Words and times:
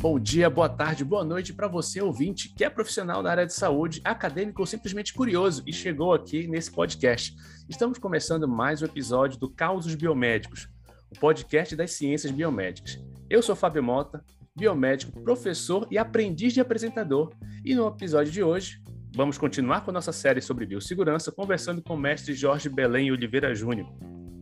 Bom 0.00 0.16
dia, 0.16 0.48
boa 0.48 0.68
tarde, 0.68 1.04
boa 1.04 1.24
noite 1.24 1.52
para 1.52 1.66
você, 1.66 2.00
ouvinte, 2.00 2.54
que 2.54 2.64
é 2.64 2.70
profissional 2.70 3.20
da 3.20 3.32
área 3.32 3.44
de 3.44 3.52
saúde, 3.52 4.00
acadêmico 4.04 4.62
ou 4.62 4.66
simplesmente 4.66 5.12
curioso 5.12 5.60
e 5.66 5.72
chegou 5.72 6.14
aqui 6.14 6.46
nesse 6.46 6.70
podcast. 6.70 7.34
Estamos 7.68 7.98
começando 7.98 8.46
mais 8.46 8.80
um 8.80 8.84
episódio 8.84 9.40
do 9.40 9.50
Causos 9.50 9.96
Biomédicos, 9.96 10.68
o 11.10 11.18
podcast 11.18 11.74
das 11.74 11.90
ciências 11.94 12.30
biomédicas. 12.30 12.96
Eu 13.28 13.42
sou 13.42 13.56
Fábio 13.56 13.82
Mota, 13.82 14.24
biomédico, 14.56 15.20
professor 15.20 15.84
e 15.90 15.98
aprendiz 15.98 16.52
de 16.52 16.60
apresentador, 16.60 17.32
e 17.64 17.74
no 17.74 17.88
episódio 17.88 18.30
de 18.30 18.40
hoje 18.40 18.80
vamos 19.16 19.36
continuar 19.36 19.80
com 19.80 19.90
a 19.90 19.94
nossa 19.94 20.12
série 20.12 20.40
sobre 20.40 20.64
biossegurança, 20.64 21.32
conversando 21.32 21.82
com 21.82 21.94
o 21.94 21.98
mestre 21.98 22.34
Jorge 22.34 22.68
Belém 22.68 23.10
Oliveira 23.10 23.52
Júnior. 23.52 23.92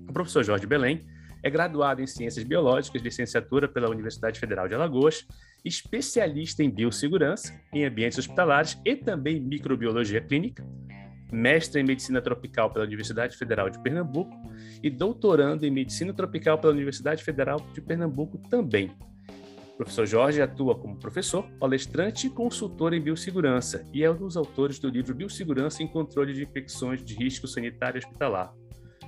O 0.07 0.13
professor 0.13 0.45
Jorge 0.45 0.67
Belém 0.67 1.07
é 1.47 1.51
graduado 1.51 2.03
em 2.03 2.09
Ciências 2.09 2.45
Biológicas, 2.45 3.01
licenciatura 3.01 3.69
pela 3.69 3.89
Universidade 3.89 4.41
Federal 4.41 4.67
de 4.67 4.75
Alagoas, 4.75 5.25
especialista 5.65 6.61
em 6.65 6.69
biossegurança 6.69 7.55
em 7.73 7.85
ambientes 7.85 8.19
hospitalares 8.19 8.77
e 8.85 8.97
também 8.97 9.39
microbiologia 9.39 10.21
clínica, 10.21 10.67
mestre 11.31 11.81
em 11.81 11.85
Medicina 11.85 12.21
Tropical 12.21 12.73
pela 12.73 12.85
Universidade 12.85 13.37
Federal 13.37 13.71
de 13.71 13.79
Pernambuco 13.79 14.37
e 14.83 14.91
doutorando 14.91 15.65
em 15.65 15.71
Medicina 15.71 16.13
Tropical 16.13 16.59
pela 16.59 16.73
Universidade 16.73 17.23
Federal 17.23 17.65
de 17.73 17.81
Pernambuco 17.81 18.39
também. 18.51 18.91
O 19.75 19.77
professor 19.77 20.05
Jorge 20.05 20.43
atua 20.43 20.75
como 20.75 20.99
professor, 20.99 21.49
palestrante 21.61 22.27
e 22.27 22.31
consultor 22.31 22.93
em 22.93 23.01
biossegurança 23.01 23.85
e 23.95 24.03
é 24.03 24.11
um 24.11 24.17
dos 24.17 24.37
autores 24.37 24.81
do 24.81 24.89
livro 24.89 25.15
Biossegurança 25.15 25.81
em 25.81 25.87
Controle 25.87 26.33
de 26.33 26.43
Infecções 26.43 27.05
de 27.05 27.15
Risco 27.15 27.47
Sanitário 27.47 27.99
Hospitalar, 27.99 28.53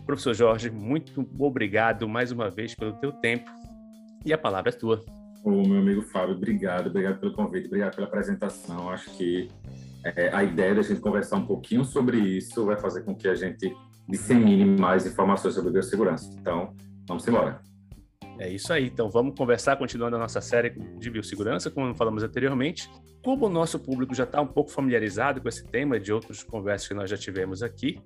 Professor 0.08 0.32
Jorge, 0.32 0.70
muito 0.70 1.28
obrigado 1.38 2.08
mais 2.08 2.32
uma 2.32 2.48
vez 2.48 2.74
pelo 2.74 2.94
teu 2.94 3.12
tempo 3.12 3.50
e 4.24 4.32
a 4.32 4.38
palavra 4.38 4.70
é 4.70 4.72
tua. 4.72 5.04
Ô, 5.44 5.50
meu 5.50 5.80
amigo 5.80 6.00
Fábio, 6.00 6.34
obrigado, 6.34 6.86
obrigado 6.86 7.20
pelo 7.20 7.34
convite, 7.34 7.66
obrigado 7.66 7.94
pela 7.94 8.06
apresentação. 8.06 8.88
Acho 8.88 9.10
que 9.10 9.50
é, 10.02 10.34
a 10.34 10.42
ideia 10.42 10.74
da 10.74 10.80
gente 10.80 11.02
conversar 11.02 11.36
um 11.36 11.44
pouquinho 11.44 11.84
sobre 11.84 12.16
isso 12.16 12.64
vai 12.64 12.78
fazer 12.78 13.02
com 13.02 13.14
que 13.14 13.28
a 13.28 13.34
gente 13.34 13.70
dissemine 14.08 14.64
mais 14.80 15.04
informações 15.04 15.52
sobre 15.52 15.72
biossegurança. 15.72 16.34
Então, 16.40 16.74
vamos 17.06 17.28
embora. 17.28 17.60
É 18.38 18.48
isso 18.48 18.72
aí. 18.72 18.86
Então, 18.86 19.10
vamos 19.10 19.34
conversar, 19.36 19.76
continuando 19.76 20.14
a 20.14 20.18
nossa 20.18 20.40
série 20.40 20.70
de 20.70 21.10
biossegurança, 21.10 21.70
como 21.70 21.94
falamos 21.94 22.22
anteriormente. 22.22 22.88
Como 23.24 23.46
o 23.46 23.48
nosso 23.48 23.80
público 23.80 24.14
já 24.14 24.22
está 24.22 24.40
um 24.40 24.46
pouco 24.46 24.70
familiarizado 24.70 25.40
com 25.40 25.48
esse 25.48 25.66
tema 25.66 25.98
de 25.98 26.12
outras 26.12 26.44
conversas 26.44 26.86
que 26.86 26.94
nós 26.94 27.10
já 27.10 27.16
tivemos 27.16 27.64
aqui, 27.64 28.00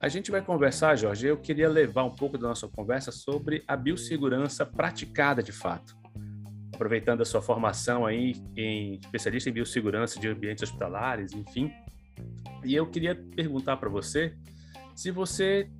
a 0.00 0.08
gente 0.08 0.30
vai 0.30 0.40
conversar, 0.40 0.96
Jorge. 0.96 1.26
Eu 1.26 1.36
queria 1.36 1.68
levar 1.68 2.04
um 2.04 2.14
pouco 2.14 2.38
da 2.38 2.48
nossa 2.48 2.66
conversa 2.68 3.12
sobre 3.12 3.62
a 3.68 3.76
biossegurança 3.76 4.64
praticada 4.64 5.42
de 5.42 5.52
fato. 5.52 5.94
Aproveitando 6.74 7.20
a 7.20 7.24
sua 7.24 7.42
formação 7.42 8.06
aí 8.06 8.34
em 8.56 8.94
especialista 8.94 9.50
em 9.50 9.52
biossegurança 9.52 10.18
de 10.18 10.28
ambientes 10.28 10.62
hospitalares, 10.62 11.32
enfim. 11.32 11.70
E 12.64 12.74
eu 12.74 12.86
queria 12.86 13.14
perguntar 13.14 13.76
para 13.76 13.90
você 13.90 14.34
se 14.94 15.10
você 15.10 15.70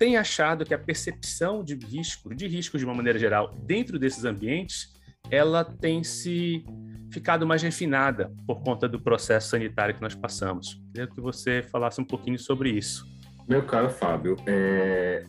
tem 0.00 0.16
achado 0.16 0.64
que 0.64 0.72
a 0.72 0.78
percepção 0.78 1.62
de 1.62 1.74
risco, 1.74 2.34
de 2.34 2.48
risco 2.48 2.78
de 2.78 2.86
uma 2.86 2.94
maneira 2.94 3.18
geral, 3.18 3.54
dentro 3.66 3.98
desses 3.98 4.24
ambientes, 4.24 4.98
ela 5.30 5.62
tem 5.62 6.02
se 6.02 6.64
ficado 7.12 7.46
mais 7.46 7.62
refinada 7.62 8.32
por 8.46 8.62
conta 8.62 8.88
do 8.88 8.98
processo 8.98 9.50
sanitário 9.50 9.94
que 9.94 10.00
nós 10.00 10.14
passamos. 10.14 10.80
Queria 10.90 11.06
que 11.06 11.20
você 11.20 11.62
falasse 11.70 12.00
um 12.00 12.04
pouquinho 12.04 12.38
sobre 12.38 12.70
isso. 12.70 13.06
Meu 13.46 13.62
caro 13.66 13.90
Fábio, 13.90 14.36
é... 14.46 15.22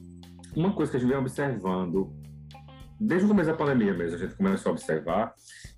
uma 0.55 0.71
coisa 0.71 0.89
que 0.89 0.97
a 0.97 0.99
gente 1.01 1.09
vem 1.09 1.19
observando 1.19 2.15
desde 2.97 3.25
o 3.25 3.27
começo 3.27 3.49
da 3.49 3.57
pandemia 3.57 3.93
mesmo, 3.93 4.15
a 4.15 4.19
gente 4.19 4.35
começou 4.35 4.69
a 4.69 4.73
observar 4.73 5.33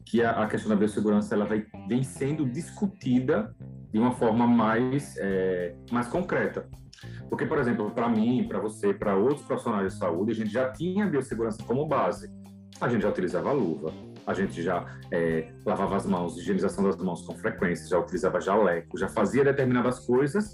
que 0.05 0.21
a, 0.21 0.45
questão 0.45 0.69
da 0.69 0.75
biossegurança 0.75 1.33
ela 1.33 1.45
vai, 1.45 1.65
vem 1.87 2.03
sendo 2.03 2.45
discutida 2.45 3.55
de 3.91 3.97
uma 3.97 4.11
forma 4.11 4.45
mais, 4.45 5.15
é, 5.17 5.73
mais 5.89 6.05
concreta. 6.05 6.69
Porque, 7.33 7.47
por 7.47 7.57
exemplo, 7.57 7.89
para 7.89 8.07
mim, 8.07 8.45
para 8.47 8.59
você, 8.59 8.93
para 8.93 9.15
outros 9.15 9.41
profissionais 9.41 9.91
de 9.91 9.97
saúde, 9.97 10.33
a 10.33 10.35
gente 10.35 10.51
já 10.51 10.71
tinha 10.71 11.05
a 11.05 11.07
biossegurança 11.07 11.63
como 11.63 11.83
base. 11.87 12.29
A 12.79 12.87
gente 12.87 13.01
já 13.01 13.09
utilizava 13.09 13.51
luva, 13.51 13.91
a 14.27 14.35
gente 14.35 14.61
já 14.61 14.85
é, 15.11 15.51
lavava 15.65 15.95
as 15.95 16.05
mãos, 16.05 16.37
higienização 16.37 16.83
das 16.83 16.95
mãos 16.97 17.25
com 17.25 17.35
frequência, 17.35 17.89
já 17.89 17.97
utilizava 17.97 18.39
jaleco, 18.39 18.99
já 18.99 19.09
fazia 19.09 19.43
determinadas 19.43 20.05
coisas 20.05 20.53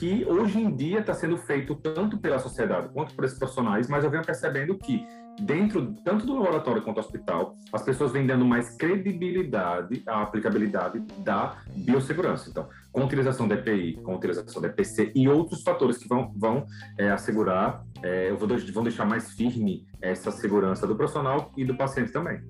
que 0.00 0.24
hoje 0.24 0.58
em 0.60 0.74
dia 0.74 0.98
está 0.98 1.14
sendo 1.14 1.36
feito 1.36 1.76
tanto 1.76 2.18
pela 2.18 2.40
sociedade 2.40 2.88
quanto 2.88 3.14
por 3.14 3.24
esses 3.24 3.38
profissionais, 3.38 3.86
mas 3.88 4.02
eu 4.02 4.10
venho 4.10 4.24
percebendo 4.24 4.76
que 4.76 5.06
dentro 5.40 5.94
tanto 6.04 6.26
do 6.26 6.34
laboratório 6.34 6.82
quanto 6.82 6.96
do 6.96 7.00
hospital, 7.00 7.54
as 7.72 7.82
pessoas 7.82 8.12
vêm 8.12 8.26
dando 8.26 8.44
mais 8.44 8.76
credibilidade 8.76 10.02
à 10.06 10.22
aplicabilidade 10.22 11.00
da 11.18 11.58
biossegurança. 11.74 12.50
Então, 12.50 12.68
com 12.92 13.04
utilização 13.04 13.46
da 13.46 13.54
EPI, 13.54 13.94
com 14.02 14.14
utilização 14.14 14.60
da 14.62 14.68
EPC 14.68 15.12
e 15.14 15.28
outros 15.28 15.62
fatores 15.62 15.98
que 15.98 16.08
vão, 16.08 16.32
vão 16.36 16.66
é, 16.98 17.10
assegurar, 17.10 17.84
é, 18.02 18.32
vão 18.32 18.82
deixar 18.82 19.04
mais 19.04 19.32
firme 19.32 19.86
essa 20.00 20.30
segurança 20.30 20.86
do 20.86 20.96
profissional 20.96 21.52
e 21.56 21.64
do 21.64 21.76
paciente 21.76 22.12
também 22.12 22.40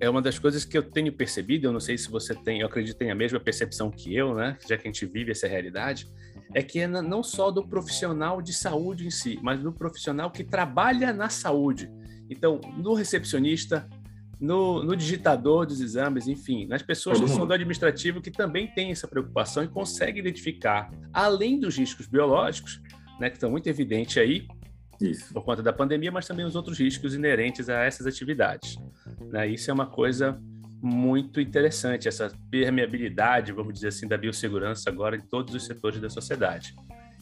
é 0.00 0.10
uma 0.10 0.20
das 0.20 0.38
coisas 0.38 0.64
que 0.64 0.76
eu 0.76 0.82
tenho 0.82 1.12
percebido, 1.12 1.66
eu 1.66 1.72
não 1.72 1.80
sei 1.80 1.96
se 1.96 2.10
você 2.10 2.34
tem, 2.34 2.60
eu 2.60 2.66
acredito 2.66 2.94
que 2.94 2.98
tem 2.98 3.10
a 3.10 3.14
mesma 3.14 3.40
percepção 3.40 3.90
que 3.90 4.14
eu, 4.14 4.34
né, 4.34 4.56
já 4.68 4.76
que 4.76 4.86
a 4.86 4.92
gente 4.92 5.06
vive 5.06 5.30
essa 5.30 5.48
realidade, 5.48 6.08
é 6.52 6.62
que 6.62 6.80
é 6.80 6.86
não 6.86 7.22
só 7.22 7.50
do 7.50 7.66
profissional 7.66 8.42
de 8.42 8.52
saúde 8.52 9.06
em 9.06 9.10
si, 9.10 9.38
mas 9.42 9.60
do 9.60 9.72
profissional 9.72 10.30
que 10.30 10.44
trabalha 10.44 11.12
na 11.12 11.28
saúde. 11.28 11.90
Então, 12.28 12.60
no 12.76 12.94
recepcionista, 12.94 13.88
no, 14.40 14.82
no 14.82 14.96
digitador 14.96 15.66
dos 15.66 15.80
exames, 15.80 16.28
enfim, 16.28 16.66
nas 16.66 16.82
pessoas 16.82 17.20
que 17.20 17.28
são 17.28 17.46
do 17.46 17.52
administrativo 17.52 18.20
que 18.20 18.30
também 18.30 18.66
têm 18.68 18.90
essa 18.90 19.08
preocupação 19.08 19.62
e 19.62 19.68
conseguem 19.68 20.20
identificar, 20.20 20.90
além 21.12 21.58
dos 21.58 21.76
riscos 21.76 22.06
biológicos, 22.06 22.80
né, 23.18 23.30
que 23.30 23.36
estão 23.36 23.50
muito 23.50 23.68
evidentes 23.68 24.16
aí, 24.18 24.46
isso. 25.00 25.32
por 25.32 25.44
conta 25.44 25.62
da 25.62 25.72
pandemia, 25.72 26.12
mas 26.12 26.26
também 26.26 26.44
os 26.44 26.54
outros 26.54 26.78
riscos 26.78 27.14
inerentes 27.14 27.68
a 27.68 27.82
essas 27.82 28.06
atividades. 28.06 28.76
Né? 29.30 29.48
Isso 29.48 29.70
é 29.70 29.74
uma 29.74 29.86
coisa 29.86 30.40
muito 30.84 31.40
interessante, 31.40 32.06
essa 32.06 32.30
permeabilidade, 32.50 33.52
vamos 33.52 33.72
dizer 33.72 33.88
assim, 33.88 34.06
da 34.06 34.18
biossegurança 34.18 34.90
agora 34.90 35.16
em 35.16 35.20
todos 35.20 35.54
os 35.54 35.64
setores 35.64 35.98
da 35.98 36.10
sociedade. 36.10 36.74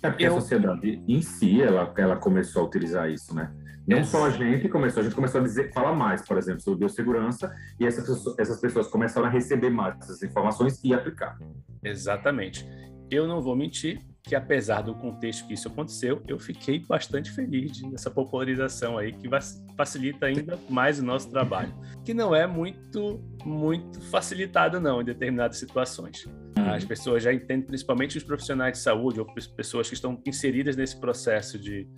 É 0.02 0.10
porque 0.10 0.24
Eu... 0.24 0.36
a 0.36 0.40
sociedade 0.40 1.00
em 1.06 1.22
si, 1.22 1.62
ela, 1.62 1.94
ela 1.96 2.16
começou 2.16 2.62
a 2.62 2.66
utilizar 2.66 3.08
isso, 3.08 3.32
né? 3.32 3.54
Não 3.86 4.04
só 4.04 4.26
a 4.26 4.30
gente 4.30 4.68
começou, 4.68 5.00
a 5.00 5.04
gente 5.04 5.14
começou 5.14 5.40
a 5.40 5.44
dizer, 5.44 5.72
falar 5.72 5.94
mais, 5.94 6.26
por 6.26 6.36
exemplo, 6.38 6.60
sobre 6.60 6.80
biossegurança, 6.80 7.54
e 7.78 7.86
essas, 7.86 8.08
essas 8.36 8.60
pessoas 8.60 8.88
começaram 8.88 9.28
a 9.28 9.30
receber 9.30 9.70
mais 9.70 9.96
essas 10.00 10.22
informações 10.24 10.82
e 10.82 10.92
aplicar. 10.92 11.38
Exatamente. 11.84 12.68
Eu 13.10 13.28
não 13.28 13.40
vou 13.40 13.54
mentir, 13.54 14.00
que 14.22 14.36
apesar 14.36 14.82
do 14.82 14.94
contexto 14.94 15.46
que 15.46 15.54
isso 15.54 15.66
aconteceu, 15.68 16.22
eu 16.28 16.38
fiquei 16.38 16.78
bastante 16.78 17.30
feliz 17.30 17.80
dessa 17.82 18.10
popularização 18.10 18.96
aí 18.96 19.12
que 19.12 19.28
facilita 19.76 20.26
ainda 20.26 20.58
mais 20.70 21.00
o 21.00 21.04
nosso 21.04 21.28
trabalho, 21.28 21.74
que 22.04 22.14
não 22.14 22.34
é 22.34 22.46
muito 22.46 23.20
muito 23.44 24.00
facilitado 24.00 24.78
não 24.78 25.00
em 25.00 25.04
determinadas 25.04 25.58
situações. 25.58 26.24
Uhum. 26.56 26.70
As 26.72 26.84
pessoas 26.84 27.24
já 27.24 27.32
entendem, 27.32 27.66
principalmente 27.66 28.16
os 28.16 28.22
profissionais 28.22 28.78
de 28.78 28.84
saúde 28.84 29.18
ou 29.18 29.26
pessoas 29.56 29.88
que 29.88 29.94
estão 29.94 30.20
inseridas 30.24 30.76
nesse 30.76 30.96
processo 30.96 31.58
de, 31.58 31.88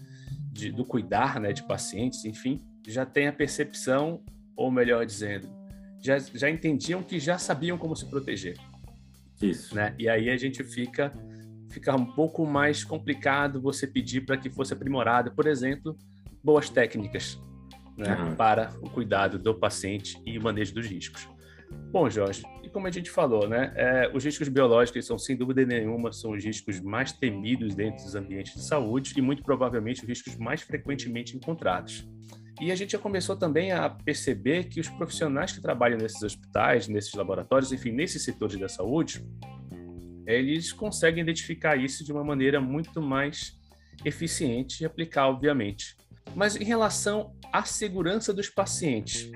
de 0.50 0.72
do 0.72 0.84
cuidar, 0.84 1.38
né, 1.38 1.52
de 1.52 1.62
pacientes, 1.62 2.24
enfim, 2.24 2.64
já 2.86 3.04
têm 3.04 3.28
a 3.28 3.32
percepção, 3.32 4.24
ou 4.56 4.70
melhor 4.70 5.04
dizendo, 5.04 5.48
já, 6.00 6.18
já 6.18 6.48
entendiam 6.48 7.02
que 7.02 7.18
já 7.20 7.36
sabiam 7.36 7.76
como 7.76 7.94
se 7.94 8.08
proteger. 8.08 8.56
Isso. 9.42 9.74
Né? 9.74 9.94
E 9.98 10.08
aí 10.08 10.30
a 10.30 10.36
gente 10.36 10.62
fica 10.64 11.12
ficar 11.74 11.96
um 11.96 12.06
pouco 12.06 12.46
mais 12.46 12.84
complicado 12.84 13.60
você 13.60 13.86
pedir 13.86 14.22
para 14.24 14.36
que 14.36 14.48
fosse 14.48 14.72
aprimorado, 14.72 15.32
por 15.32 15.46
exemplo, 15.46 15.96
boas 16.42 16.70
técnicas 16.70 17.38
né, 17.96 18.14
uhum. 18.14 18.36
para 18.36 18.70
o 18.80 18.88
cuidado 18.88 19.38
do 19.38 19.54
paciente 19.54 20.20
e 20.24 20.38
o 20.38 20.42
manejo 20.42 20.72
dos 20.74 20.86
riscos. 20.86 21.28
Bom, 21.90 22.08
Jorge, 22.08 22.42
e 22.62 22.68
como 22.68 22.86
a 22.86 22.90
gente 22.90 23.10
falou, 23.10 23.48
né, 23.48 23.72
é, 23.74 24.10
os 24.14 24.24
riscos 24.24 24.48
biológicos 24.48 25.04
são, 25.06 25.18
sem 25.18 25.36
dúvida 25.36 25.64
nenhuma, 25.64 26.12
são 26.12 26.32
os 26.32 26.44
riscos 26.44 26.80
mais 26.80 27.12
temidos 27.12 27.74
dentro 27.74 28.04
dos 28.04 28.14
ambientes 28.14 28.54
de 28.54 28.64
saúde 28.64 29.12
e, 29.16 29.20
muito 29.20 29.42
provavelmente, 29.42 30.02
os 30.02 30.08
riscos 30.08 30.36
mais 30.36 30.62
frequentemente 30.62 31.36
encontrados. 31.36 32.08
E 32.60 32.70
a 32.70 32.76
gente 32.76 32.92
já 32.92 32.98
começou 32.98 33.36
também 33.36 33.72
a 33.72 33.90
perceber 33.90 34.64
que 34.64 34.80
os 34.80 34.88
profissionais 34.88 35.52
que 35.52 35.60
trabalham 35.60 35.98
nesses 35.98 36.22
hospitais, 36.22 36.86
nesses 36.86 37.12
laboratórios, 37.14 37.72
enfim, 37.72 37.90
nesses 37.90 38.22
setores 38.22 38.58
da 38.58 38.68
saúde, 38.68 39.24
eles 40.26 40.72
conseguem 40.72 41.22
identificar 41.22 41.76
isso 41.76 42.04
de 42.04 42.12
uma 42.12 42.24
maneira 42.24 42.60
muito 42.60 43.00
mais 43.00 43.58
eficiente 44.04 44.82
e 44.82 44.86
aplicar, 44.86 45.28
obviamente. 45.28 45.96
Mas 46.34 46.56
em 46.56 46.64
relação 46.64 47.34
à 47.52 47.64
segurança 47.64 48.32
dos 48.32 48.48
pacientes, 48.48 49.30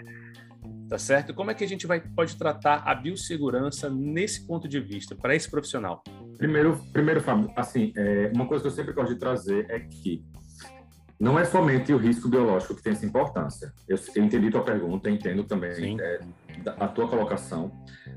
tá 0.88 0.99
certo? 0.99 1.35
Como 1.35 1.50
é 1.50 1.55
que 1.55 1.62
a 1.62 1.69
gente 1.69 1.87
vai, 1.87 2.00
pode 2.00 2.37
tratar 2.37 2.82
a 2.87 2.94
biossegurança 2.94 3.90
nesse 3.90 4.46
ponto 4.46 4.67
de 4.67 4.81
vista, 4.81 5.14
para 5.14 5.35
esse 5.35 5.50
profissional? 5.50 6.02
Primeiro, 6.38 6.81
primeiro 6.93 7.20
Fábio, 7.20 7.52
assim, 7.56 7.93
é, 7.96 8.31
uma 8.35 8.46
coisa 8.46 8.62
que 8.62 8.69
eu 8.69 8.73
sempre 8.73 8.93
gosto 8.93 9.12
de 9.12 9.20
trazer 9.20 9.67
é 9.70 9.81
que 9.81 10.25
não 11.20 11.38
é 11.38 11.44
somente 11.44 11.93
o 11.93 11.96
risco 11.96 12.29
biológico 12.29 12.76
que 12.76 12.82
tem 12.82 12.93
essa 12.93 13.05
importância. 13.05 13.73
Eu, 13.88 13.99
eu 14.14 14.25
entendi 14.25 14.50
tua 14.50 14.62
pergunta, 14.62 15.11
entendo 15.11 15.44
também 15.44 16.00
é, 16.00 16.20
a 16.66 16.88
tua 16.88 17.08
colocação, 17.08 17.72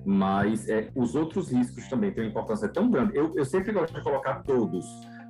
mas 0.05 0.67
é, 0.67 0.89
os 0.95 1.15
outros 1.15 1.51
riscos 1.51 1.87
também 1.87 2.11
têm 2.11 2.23
uma 2.23 2.29
importância 2.29 2.67
tão 2.67 2.89
grande. 2.89 3.15
Eu, 3.15 3.33
eu 3.35 3.45
sempre 3.45 3.71
gosto 3.71 3.93
de 3.93 4.01
colocar 4.01 4.43
todos, 4.43 4.85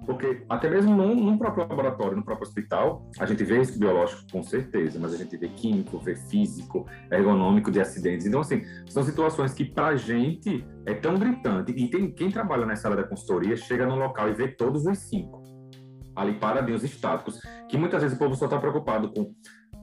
porque 0.06 0.44
até 0.50 0.70
mesmo 0.70 0.96
num, 0.96 1.16
num, 1.16 1.38
próprio 1.38 1.68
laboratório, 1.68 2.18
no 2.18 2.24
próprio 2.24 2.48
hospital, 2.48 3.10
a 3.20 3.26
gente 3.26 3.44
vê 3.44 3.60
risco 3.60 3.78
biológico 3.78 4.24
com 4.32 4.42
certeza, 4.42 5.00
mas 5.00 5.14
a 5.14 5.18
gente 5.18 5.36
vê 5.38 5.48
químico, 5.50 6.00
vê 6.00 6.16
físico, 6.16 6.88
ergonômico 7.12 7.70
de 7.70 7.80
acidentes. 7.80 8.26
Então, 8.26 8.42
assim, 8.42 8.64
são 8.88 9.04
situações 9.04 9.54
que 9.54 9.66
para 9.66 9.88
a 9.88 9.96
gente 9.96 10.66
é 10.86 10.94
tão 10.94 11.16
gritante. 11.16 11.72
E 11.72 11.90
tem, 11.90 12.12
quem 12.12 12.32
trabalha 12.32 12.66
nessa 12.66 12.88
área 12.88 13.04
da 13.04 13.08
consultoria 13.08 13.56
chega 13.56 13.86
no 13.86 13.96
local 13.96 14.30
e 14.30 14.34
vê 14.34 14.48
todos 14.48 14.86
os 14.86 14.98
cinco 14.98 15.42
ali 16.16 16.34
paradinhos 16.34 16.84
estáticos, 16.84 17.40
que 17.70 17.78
muitas 17.78 18.02
vezes 18.02 18.16
o 18.16 18.20
povo 18.20 18.36
só 18.36 18.46
está 18.46 18.60
preocupado 18.60 19.12
com 19.12 19.34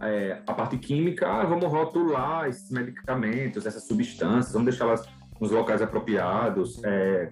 é, 0.02 0.42
a 0.46 0.52
parte 0.52 0.78
química, 0.78 1.26
ah, 1.26 1.44
vamos 1.44 1.64
rotular 1.66 2.48
esses 2.48 2.70
medicamentos, 2.70 3.66
essas 3.66 3.86
substâncias, 3.86 4.52
vamos 4.52 4.68
deixá-las 4.68 5.08
nos 5.40 5.50
locais 5.50 5.82
apropriados, 5.82 6.82
é, 6.84 7.30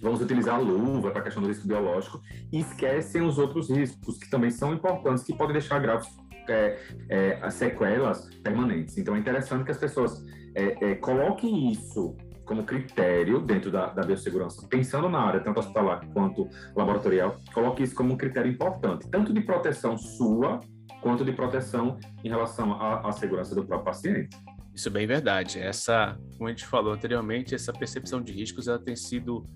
vamos 0.00 0.20
utilizar 0.20 0.56
a 0.56 0.58
luva 0.58 1.10
para 1.10 1.20
a 1.20 1.24
questão 1.24 1.42
do 1.42 1.48
risco 1.48 1.66
biológico, 1.66 2.20
e 2.52 2.60
esquecem 2.60 3.22
os 3.22 3.38
outros 3.38 3.70
riscos, 3.70 4.18
que 4.18 4.28
também 4.30 4.50
são 4.50 4.72
importantes, 4.72 5.24
que 5.24 5.34
podem 5.34 5.52
deixar 5.52 5.78
graves 5.78 6.08
é, 6.48 6.78
é, 7.08 7.50
sequelas 7.50 8.28
permanentes. 8.42 8.98
Então, 8.98 9.14
é 9.14 9.18
interessante 9.18 9.64
que 9.64 9.70
as 9.70 9.78
pessoas 9.78 10.24
é, 10.54 10.90
é, 10.90 10.94
coloquem 10.96 11.70
isso 11.70 12.16
como 12.44 12.64
critério 12.64 13.40
dentro 13.40 13.70
da, 13.70 13.86
da 13.86 14.02
biossegurança, 14.02 14.66
pensando 14.68 15.08
na 15.08 15.20
área 15.20 15.40
tanto 15.40 15.60
hospitalar 15.60 16.04
quanto 16.12 16.48
laboratorial, 16.74 17.36
coloque 17.54 17.84
isso 17.84 17.94
como 17.94 18.14
um 18.14 18.16
critério 18.16 18.50
importante, 18.50 19.08
tanto 19.08 19.32
de 19.32 19.40
proteção 19.40 19.96
sua 19.96 20.60
quanto 21.02 21.24
de 21.24 21.32
proteção 21.32 21.98
em 22.24 22.28
relação 22.28 22.72
à, 22.72 23.08
à 23.08 23.12
segurança 23.12 23.54
do 23.54 23.64
próprio 23.64 23.84
paciente. 23.84 24.34
Isso 24.74 24.88
é 24.88 24.90
bem 24.90 25.06
verdade. 25.06 25.58
Essa, 25.58 26.18
como 26.38 26.48
a 26.48 26.50
gente 26.50 26.64
falou 26.64 26.94
anteriormente, 26.94 27.54
essa 27.54 27.72
percepção 27.72 28.22
de 28.22 28.32
riscos 28.32 28.68
ela 28.68 28.78
tem 28.78 28.96
sido 28.96 29.46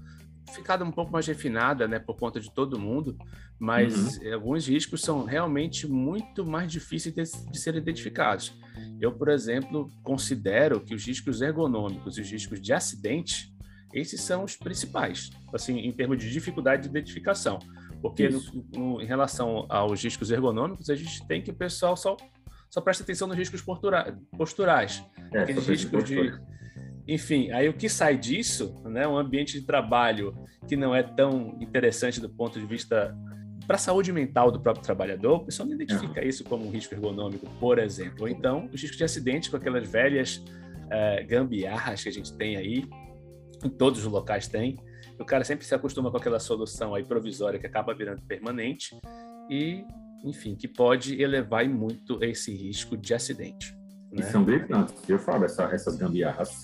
ficada 0.53 0.85
um 0.85 0.93
pouco 0.93 1.11
mais 1.11 1.27
refinada, 1.27 1.89
né, 1.89 1.99
por 1.99 2.17
conta 2.17 2.39
de 2.39 2.53
todo 2.53 2.79
mundo, 2.79 3.17
mas 3.59 4.19
uhum. 4.19 4.35
alguns 4.35 4.69
riscos 4.69 5.01
são 5.01 5.25
realmente 5.25 5.87
muito 5.87 6.45
mais 6.45 6.71
difíceis 6.71 7.15
de, 7.15 7.51
de 7.51 7.59
serem 7.59 7.81
identificados. 7.81 8.55
Eu, 9.01 9.13
por 9.13 9.29
exemplo, 9.29 9.91
considero 10.03 10.81
que 10.81 10.95
os 10.95 11.05
riscos 11.05 11.41
ergonômicos 11.41 12.19
e 12.19 12.21
os 12.21 12.31
riscos 12.31 12.61
de 12.61 12.73
acidente, 12.73 13.53
esses 13.93 14.21
são 14.21 14.45
os 14.45 14.57
principais, 14.57 15.31
assim, 15.53 15.79
em 15.79 15.93
termos 15.93 16.19
de 16.19 16.31
dificuldade 16.31 16.83
de 16.83 16.89
identificação. 16.89 17.59
Porque 18.01 18.29
no, 18.29 18.41
no, 18.73 19.03
em 19.03 19.07
relação 19.07 19.67
aos 19.69 20.03
riscos 20.03 20.31
ergonômicos, 20.31 20.91
a 20.91 20.95
gente 20.95 21.27
tem 21.27 21.43
que 21.43 21.51
o 21.51 21.55
pessoal 21.55 21.97
só, 21.97 22.17
só 22.71 22.81
presta 22.81 23.03
atenção 23.03 23.27
nos 23.27 23.37
riscos 23.37 23.63
postura, 23.63 24.19
posturais. 24.37 25.05
É, 25.33 25.41
aqueles 25.41 25.67
riscos 25.67 26.05
de. 26.05 26.33
Enfim, 27.09 27.51
aí 27.53 27.69
o 27.69 27.73
que 27.73 27.89
sai 27.89 28.17
disso, 28.17 28.83
né, 28.85 29.07
um 29.07 29.17
ambiente 29.17 29.61
de 29.61 29.65
trabalho 29.65 30.35
que 30.67 30.77
não 30.77 30.95
é 30.95 31.05
tão 31.05 31.57
interessante 31.61 32.21
do 32.21 32.29
ponto 32.29 32.59
de 32.59 32.67
vista 32.67 33.17
para 33.67 33.77
a 33.77 33.79
saúde 33.79 34.13
mental 34.13 34.51
do 34.51 34.61
próprio 34.61 34.85
trabalhador, 34.85 35.37
o 35.37 35.45
pessoal 35.45 35.69
não 35.69 35.75
identifica 35.75 36.21
uhum. 36.21 36.29
isso 36.29 36.45
como 36.45 36.67
um 36.67 36.71
risco 36.71 36.95
ergonômico, 36.95 37.47
por 37.59 37.79
exemplo. 37.79 38.23
Ou 38.23 38.29
então, 38.29 38.69
os 38.73 38.81
riscos 38.81 38.97
de 38.97 39.05
acidente 39.05 39.51
com 39.51 39.57
aquelas 39.57 39.89
velhas 39.89 40.37
uh, 40.37 41.27
gambiarras 41.27 42.03
que 42.03 42.09
a 42.09 42.13
gente 42.13 42.33
tem 42.37 42.57
aí, 42.57 42.85
em 43.65 43.69
todos 43.69 44.05
os 44.05 44.07
locais 44.07 44.47
tem, 44.47 44.77
o 45.19 45.25
cara 45.25 45.45
sempre 45.45 45.65
se 45.65 45.75
acostuma 45.75 46.11
com 46.11 46.17
aquela 46.17 46.39
solução 46.39 46.95
aí 46.95 47.05
provisória 47.05 47.59
que 47.59 47.67
acaba 47.67 47.95
virando 47.95 48.23
permanente 48.23 48.99
e, 49.51 49.85
enfim, 50.25 50.55
que 50.55 50.69
pode 50.69 51.21
elevar 51.21 51.69
muito 51.69 52.23
esse 52.23 52.55
risco 52.55 52.97
de 52.97 53.15
acidente. 53.15 53.75
Né? 54.13 54.21
E 54.21 54.23
são 54.25 54.45
gritantes, 54.45 54.95
eu 55.09 55.19
falo, 55.19 55.45
essa, 55.45 55.65
essas 55.65 55.97
gambiarras. 55.97 56.63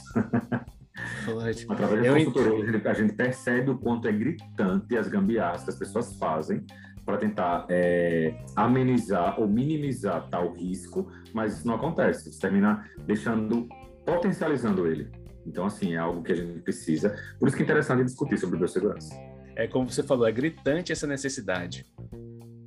Através 1.69 2.03
da 2.03 2.13
consultoria, 2.13 2.83
a 2.85 2.95
gente 2.95 3.15
percebe 3.15 3.71
o 3.71 3.79
quanto 3.79 4.07
é 4.07 4.13
gritante 4.13 4.97
as 4.97 5.09
gambiarras 5.09 5.65
que 5.65 5.71
as 5.71 5.77
pessoas 5.77 6.15
fazem 6.17 6.65
para 7.05 7.17
tentar 7.17 7.67
é, 7.69 8.35
amenizar 8.55 9.41
ou 9.41 9.49
minimizar 9.49 10.29
tal 10.29 10.53
risco, 10.53 11.11
mas 11.33 11.59
isso 11.59 11.67
não 11.67 11.75
acontece. 11.75 12.29
Isso 12.29 12.41
termina 12.41 12.89
deixando, 13.07 13.69
potencializando 14.05 14.87
ele. 14.87 15.11
Então, 15.47 15.67
assim, 15.67 15.95
é 15.95 15.99
algo 15.99 16.23
que 16.23 16.33
a 16.33 16.37
gente 16.37 16.61
precisa. 16.61 17.17
Por 17.39 17.49
isso 17.49 17.57
que 17.57 17.63
é 17.63 17.67
interessante 17.67 18.05
discutir 18.05 18.39
sobre 18.39 18.59
biossegurança. 18.59 19.15
É 19.57 19.67
como 19.67 19.91
você 19.91 20.03
falou, 20.03 20.27
é 20.27 20.33
gritante 20.33 20.93
essa 20.93 21.07
necessidade. 21.07 21.85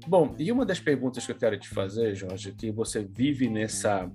Bom, 0.08 0.36
e 0.38 0.52
uma 0.52 0.66
das 0.66 0.80
perguntas 0.80 1.26
que 1.26 1.32
eu 1.32 1.38
quero 1.38 1.60
te 1.60 1.68
fazer, 1.68 2.14
Jorge, 2.16 2.52
que 2.52 2.72
você 2.72 3.04
vive 3.04 3.50
nessa 3.50 4.10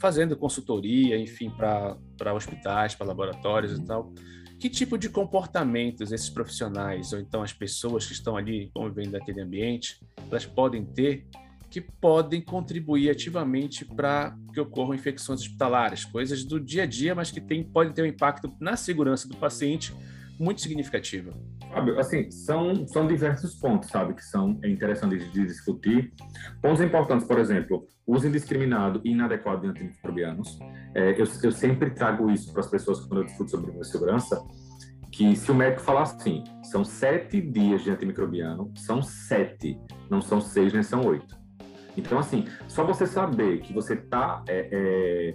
fazendo 0.00 0.36
consultoria, 0.36 1.18
enfim, 1.18 1.50
para 1.50 2.34
hospitais, 2.34 2.94
para 2.94 3.06
laboratórios 3.06 3.78
e 3.78 3.84
tal. 3.84 4.12
Que 4.58 4.70
tipo 4.70 4.96
de 4.96 5.10
comportamentos 5.10 6.12
esses 6.12 6.30
profissionais 6.30 7.12
ou 7.12 7.18
então 7.18 7.42
as 7.42 7.52
pessoas 7.52 8.06
que 8.06 8.12
estão 8.12 8.36
ali 8.36 8.70
convivendo 8.74 9.12
naquele 9.12 9.42
ambiente, 9.42 10.00
elas 10.30 10.46
podem 10.46 10.84
ter 10.84 11.26
que 11.76 11.80
podem 11.82 12.40
contribuir 12.40 13.10
ativamente 13.10 13.84
para 13.84 14.34
que 14.54 14.58
ocorram 14.58 14.94
infecções 14.94 15.42
hospitalares, 15.42 16.06
coisas 16.06 16.42
do 16.42 16.58
dia 16.58 16.84
a 16.84 16.86
dia, 16.86 17.14
mas 17.14 17.30
que 17.30 17.38
tem, 17.38 17.62
podem 17.62 17.92
ter 17.92 18.00
um 18.00 18.06
impacto 18.06 18.50
na 18.58 18.76
segurança 18.76 19.28
do 19.28 19.36
paciente 19.36 19.94
muito 20.40 20.62
significativo. 20.62 21.34
Fábio, 21.68 22.00
assim, 22.00 22.30
são, 22.30 22.88
são 22.88 23.06
diversos 23.06 23.56
pontos, 23.56 23.90
sabe, 23.90 24.14
que 24.14 24.24
são 24.24 24.58
interessantes 24.64 25.30
de 25.30 25.46
discutir. 25.46 26.14
Pontos 26.62 26.80
importantes, 26.80 27.26
por 27.26 27.38
exemplo, 27.38 27.86
uso 28.06 28.26
indiscriminado 28.26 29.02
e 29.04 29.10
inadequado 29.10 29.60
de 29.60 29.68
antimicrobianos. 29.68 30.58
É, 30.94 31.10
eu, 31.10 31.26
eu 31.42 31.52
sempre 31.52 31.90
trago 31.90 32.30
isso 32.30 32.52
para 32.52 32.60
as 32.60 32.70
pessoas 32.70 33.00
quando 33.00 33.20
eu 33.20 33.26
discuto 33.26 33.50
sobre 33.50 33.84
segurança, 33.84 34.42
que 35.12 35.36
se 35.36 35.50
o 35.50 35.54
médico 35.54 35.82
falar 35.82 36.04
assim, 36.04 36.42
são 36.62 36.82
sete 36.86 37.38
dias 37.38 37.84
de 37.84 37.90
antimicrobiano, 37.90 38.72
são 38.78 39.02
sete, 39.02 39.78
não 40.08 40.22
são 40.22 40.40
seis 40.40 40.72
nem 40.72 40.82
são 40.82 41.04
oito. 41.04 41.44
Então, 41.96 42.18
assim, 42.18 42.46
só 42.68 42.84
você 42.84 43.06
saber 43.06 43.60
que 43.60 43.72
você 43.72 43.94
está 43.94 44.42
é, 44.48 44.68
é, 44.70 45.34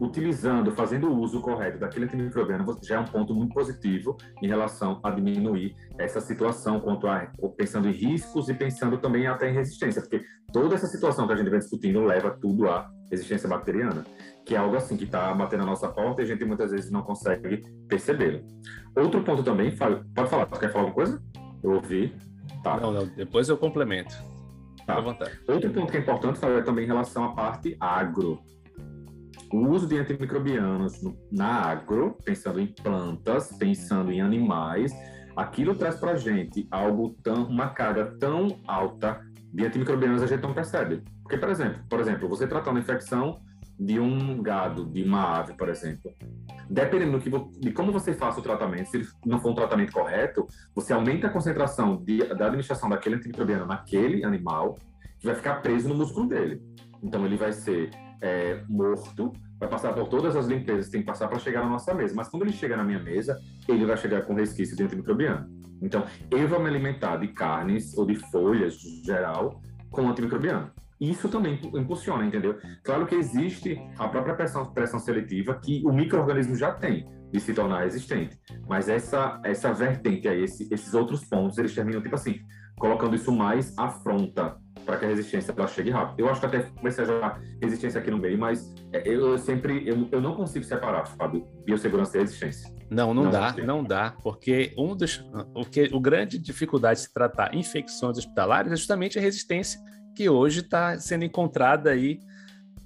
utilizando, 0.00 0.70
fazendo 0.72 1.08
o 1.08 1.18
uso 1.18 1.40
correto 1.40 1.78
daquele 1.78 2.04
antimicrobiano, 2.04 2.64
já 2.82 2.96
é 2.96 2.98
um 2.98 3.04
ponto 3.04 3.34
muito 3.34 3.52
positivo 3.52 4.16
em 4.42 4.46
relação 4.46 5.00
a 5.02 5.10
diminuir 5.10 5.74
essa 5.98 6.20
situação, 6.20 6.80
quanto 6.80 7.06
a 7.08 7.30
pensando 7.56 7.88
em 7.88 7.92
riscos 7.92 8.48
e 8.48 8.54
pensando 8.54 8.98
também 8.98 9.26
até 9.26 9.50
em 9.50 9.54
resistência, 9.54 10.00
porque 10.00 10.24
toda 10.52 10.74
essa 10.74 10.86
situação 10.86 11.26
que 11.26 11.32
a 11.32 11.36
gente 11.36 11.50
vem 11.50 11.58
discutindo 11.58 12.04
leva 12.04 12.30
tudo 12.30 12.68
à 12.68 12.88
resistência 13.10 13.48
bacteriana, 13.48 14.04
que 14.46 14.54
é 14.54 14.58
algo 14.58 14.76
assim 14.76 14.96
que 14.96 15.04
está 15.04 15.34
batendo 15.34 15.60
na 15.60 15.66
nossa 15.66 15.88
porta 15.88 16.22
e 16.22 16.24
a 16.24 16.28
gente 16.28 16.44
muitas 16.44 16.70
vezes 16.70 16.90
não 16.90 17.02
consegue 17.02 17.62
percebê-lo. 17.88 18.44
Outro 18.96 19.22
ponto 19.22 19.42
também, 19.42 19.74
pode 19.76 20.30
falar, 20.30 20.46
quer 20.46 20.70
falar 20.70 20.84
alguma 20.84 20.94
coisa? 20.94 21.22
Eu 21.62 21.72
ouvi. 21.72 22.14
Tá. 22.62 22.78
Não, 22.78 22.92
não, 22.92 23.06
depois 23.06 23.48
eu 23.48 23.56
complemento. 23.56 24.14
Tá. 24.88 25.04
Outro 25.52 25.70
ponto 25.70 25.90
que 25.90 25.98
é 25.98 26.00
importante 26.00 26.42
é 26.42 26.62
também 26.62 26.84
em 26.84 26.86
relação 26.86 27.22
à 27.22 27.34
parte 27.34 27.76
agro. 27.78 28.40
O 29.52 29.68
uso 29.68 29.86
de 29.86 29.98
antimicrobianos 29.98 31.02
na 31.30 31.46
agro, 31.46 32.16
pensando 32.24 32.58
em 32.58 32.66
plantas, 32.68 33.52
pensando 33.58 34.10
em 34.10 34.22
animais, 34.22 34.90
aquilo 35.36 35.74
traz 35.74 35.96
para 35.96 36.12
a 36.12 36.16
gente 36.16 36.66
algo 36.70 37.14
tão, 37.22 37.44
uma 37.44 37.68
carga 37.68 38.16
tão 38.18 38.58
alta 38.66 39.20
de 39.52 39.66
antimicrobianos 39.66 40.22
a 40.22 40.26
gente 40.26 40.42
não 40.42 40.54
percebe. 40.54 41.02
Porque, 41.22 41.36
por 41.36 41.50
exemplo, 41.50 41.82
por 41.86 42.00
exemplo, 42.00 42.26
você 42.26 42.46
tratando 42.46 42.78
a 42.78 42.80
infecção 42.80 43.42
de 43.78 44.00
um 44.00 44.42
gado, 44.42 44.86
de 44.86 45.02
uma 45.02 45.38
ave, 45.38 45.52
por 45.52 45.68
exemplo, 45.68 46.10
dependendo 46.68 47.18
que, 47.18 47.30
de 47.60 47.72
como 47.72 47.92
você 47.92 48.12
faça 48.12 48.40
o 48.40 48.42
tratamento, 48.42 48.90
se 48.90 49.02
não 49.24 49.40
for 49.40 49.50
um 49.50 49.54
tratamento 49.54 49.92
correto, 49.92 50.46
você 50.74 50.92
aumenta 50.92 51.26
a 51.26 51.30
concentração 51.30 51.96
de, 51.96 52.18
da 52.34 52.46
administração 52.46 52.88
daquele 52.88 53.16
antimicrobiano 53.16 53.66
naquele 53.66 54.24
animal, 54.24 54.76
que 55.18 55.26
vai 55.26 55.34
ficar 55.34 55.56
preso 55.56 55.88
no 55.88 55.94
músculo 55.94 56.28
dele. 56.28 56.62
Então, 57.02 57.24
ele 57.24 57.36
vai 57.36 57.52
ser 57.52 57.90
é, 58.20 58.62
morto, 58.68 59.32
vai 59.58 59.68
passar 59.68 59.92
por 59.92 60.08
todas 60.08 60.36
as 60.36 60.46
limpezas 60.46 60.86
que 60.86 60.92
tem 60.92 61.00
que 61.00 61.06
passar 61.06 61.28
para 61.28 61.38
chegar 61.38 61.62
na 61.62 61.68
nossa 61.68 61.94
mesa. 61.94 62.14
Mas 62.14 62.28
quando 62.28 62.42
ele 62.42 62.52
chegar 62.52 62.76
na 62.76 62.84
minha 62.84 62.98
mesa, 62.98 63.38
ele 63.68 63.84
vai 63.84 63.96
chegar 63.96 64.22
com 64.22 64.34
resquício 64.34 64.76
de 64.76 64.82
antimicrobiano. 64.82 65.48
Então, 65.80 66.04
eu 66.30 66.48
vou 66.48 66.60
me 66.60 66.68
alimentar 66.68 67.16
de 67.16 67.28
carnes 67.28 67.96
ou 67.96 68.04
de 68.04 68.16
folhas, 68.16 68.74
geral, 69.04 69.60
com 69.90 70.08
antimicrobiano. 70.08 70.70
Isso 71.00 71.28
também 71.28 71.60
impulsiona, 71.74 72.24
entendeu? 72.24 72.58
Claro 72.82 73.06
que 73.06 73.14
existe 73.14 73.80
a 73.98 74.08
própria 74.08 74.34
pressão, 74.34 74.72
pressão 74.72 74.98
seletiva 74.98 75.54
que 75.54 75.82
o 75.84 75.92
microorganismo 75.92 76.56
já 76.56 76.72
tem 76.72 77.06
de 77.32 77.40
se 77.40 77.52
tornar 77.52 77.82
resistente. 77.84 78.38
Mas 78.68 78.88
essa, 78.88 79.40
essa 79.44 79.72
vertente 79.72 80.26
aí, 80.26 80.42
esse, 80.42 80.68
esses 80.72 80.94
outros 80.94 81.24
pontos, 81.24 81.58
eles 81.58 81.74
terminam 81.74 82.02
tipo 82.02 82.14
assim, 82.14 82.40
colocando 82.78 83.14
isso 83.14 83.30
mais 83.30 83.76
afronta 83.78 84.56
para 84.84 84.96
que 84.96 85.04
a 85.04 85.08
resistência 85.08 85.52
ela 85.56 85.66
chegue 85.66 85.90
rápido. 85.90 86.20
Eu 86.20 86.30
acho 86.30 86.40
que 86.40 86.46
até 86.46 86.60
comecei 86.60 87.04
a 87.04 87.06
jogar 87.06 87.40
resistência 87.60 88.00
aqui 88.00 88.10
no 88.10 88.16
meio, 88.16 88.38
mas 88.38 88.74
é, 88.92 89.06
eu 89.06 89.36
sempre 89.36 89.86
eu, 89.86 90.08
eu 90.10 90.20
não 90.20 90.34
consigo 90.34 90.64
separar, 90.64 91.06
Fábio, 91.06 91.46
biossegurança 91.66 92.16
e 92.16 92.20
resistência. 92.20 92.74
Não, 92.90 93.12
não, 93.12 93.24
não 93.24 93.30
dá, 93.30 93.54
não 93.58 93.84
dá, 93.84 94.14
porque 94.22 94.72
um 94.78 94.96
dos 94.96 95.22
o 95.54 95.62
que 95.62 95.90
o 95.92 96.00
grande 96.00 96.38
dificuldade 96.38 97.00
de 97.00 97.06
se 97.06 97.12
tratar 97.12 97.54
infecções 97.54 98.16
hospitalares 98.16 98.72
é 98.72 98.76
justamente 98.76 99.18
a 99.18 99.22
resistência 99.22 99.78
que 100.18 100.28
hoje 100.28 100.62
está 100.62 100.98
sendo 100.98 101.24
encontrada 101.24 101.90
aí 101.90 102.18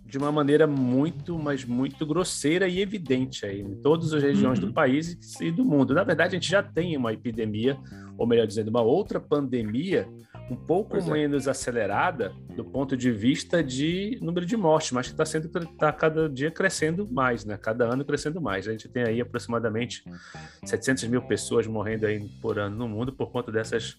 de 0.04 0.18
uma 0.18 0.30
maneira 0.30 0.66
muito, 0.66 1.38
mas 1.38 1.64
muito 1.64 2.04
grosseira 2.04 2.68
e 2.68 2.78
evidente 2.78 3.46
aí 3.46 3.62
em 3.62 3.74
todas 3.76 4.12
as 4.12 4.22
regiões 4.22 4.58
uhum. 4.58 4.66
do 4.66 4.74
país 4.74 5.40
e 5.40 5.50
do 5.50 5.64
mundo. 5.64 5.94
Na 5.94 6.04
verdade, 6.04 6.36
a 6.36 6.38
gente 6.38 6.50
já 6.50 6.62
tem 6.62 6.94
uma 6.94 7.10
epidemia, 7.10 7.78
ou 8.18 8.26
melhor 8.26 8.46
dizendo, 8.46 8.68
uma 8.68 8.82
outra 8.82 9.18
pandemia 9.18 10.06
um 10.50 10.56
pouco 10.56 10.98
é. 10.98 11.00
menos 11.10 11.48
acelerada 11.48 12.34
do 12.54 12.66
ponto 12.66 12.94
de 12.98 13.10
vista 13.10 13.64
de 13.64 14.18
número 14.20 14.44
de 14.44 14.54
mortes, 14.54 14.92
mas 14.92 15.06
que 15.06 15.14
está 15.14 15.24
sendo 15.24 15.48
tá 15.48 15.90
cada 15.90 16.28
dia 16.28 16.50
crescendo 16.50 17.10
mais, 17.10 17.46
né? 17.46 17.56
Cada 17.56 17.86
ano 17.86 18.04
crescendo 18.04 18.42
mais. 18.42 18.68
A 18.68 18.72
gente 18.72 18.90
tem 18.90 19.04
aí 19.04 19.22
aproximadamente 19.22 20.04
700 20.66 21.04
mil 21.04 21.22
pessoas 21.22 21.66
morrendo 21.66 22.04
aí 22.04 22.28
por 22.42 22.58
ano 22.58 22.76
no 22.76 22.86
mundo 22.86 23.10
por 23.10 23.30
conta 23.30 23.50
dessas 23.50 23.96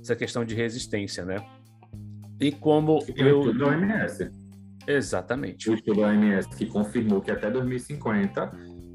essa 0.00 0.14
questão 0.14 0.44
de 0.44 0.54
resistência, 0.54 1.24
né? 1.24 1.44
E 2.40 2.52
como 2.52 2.98
e 3.16 3.20
eu 3.20 3.52
do 3.52 3.66
OMS. 3.66 4.30
Exatamente. 4.86 5.70
O 5.70 5.74
estudo 5.74 6.00
da 6.00 6.08
OMS 6.08 6.48
que 6.56 6.66
confirmou 6.66 7.20
que 7.20 7.30
até 7.30 7.50
2050 7.50 8.50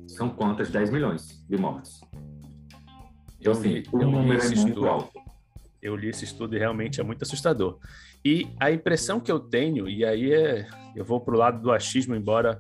são 0.08 0.30
quantas 0.30 0.70
10 0.70 0.90
milhões 0.90 1.46
de 1.48 1.58
mortes. 1.58 2.02
Então, 3.40 3.52
assim, 3.52 3.84
o 3.92 3.98
número 3.98 4.42
é 4.42 4.46
muito 4.46 4.54
estudo. 4.54 4.88
alto 4.88 5.24
eu 5.84 5.98
li 5.98 6.08
esse 6.08 6.24
estudo 6.24 6.56
e 6.56 6.60
realmente 6.60 7.02
é 7.02 7.04
muito 7.04 7.24
assustador. 7.24 7.78
E 8.24 8.48
a 8.58 8.72
impressão 8.72 9.20
que 9.20 9.30
eu 9.30 9.38
tenho, 9.38 9.88
e 9.90 10.06
aí 10.06 10.34
é, 10.34 10.66
eu 10.96 11.04
vou 11.04 11.20
para 11.20 11.36
o 11.36 11.38
lado 11.38 11.62
do 11.62 11.72
achismo, 11.72 12.16
embora 12.16 12.58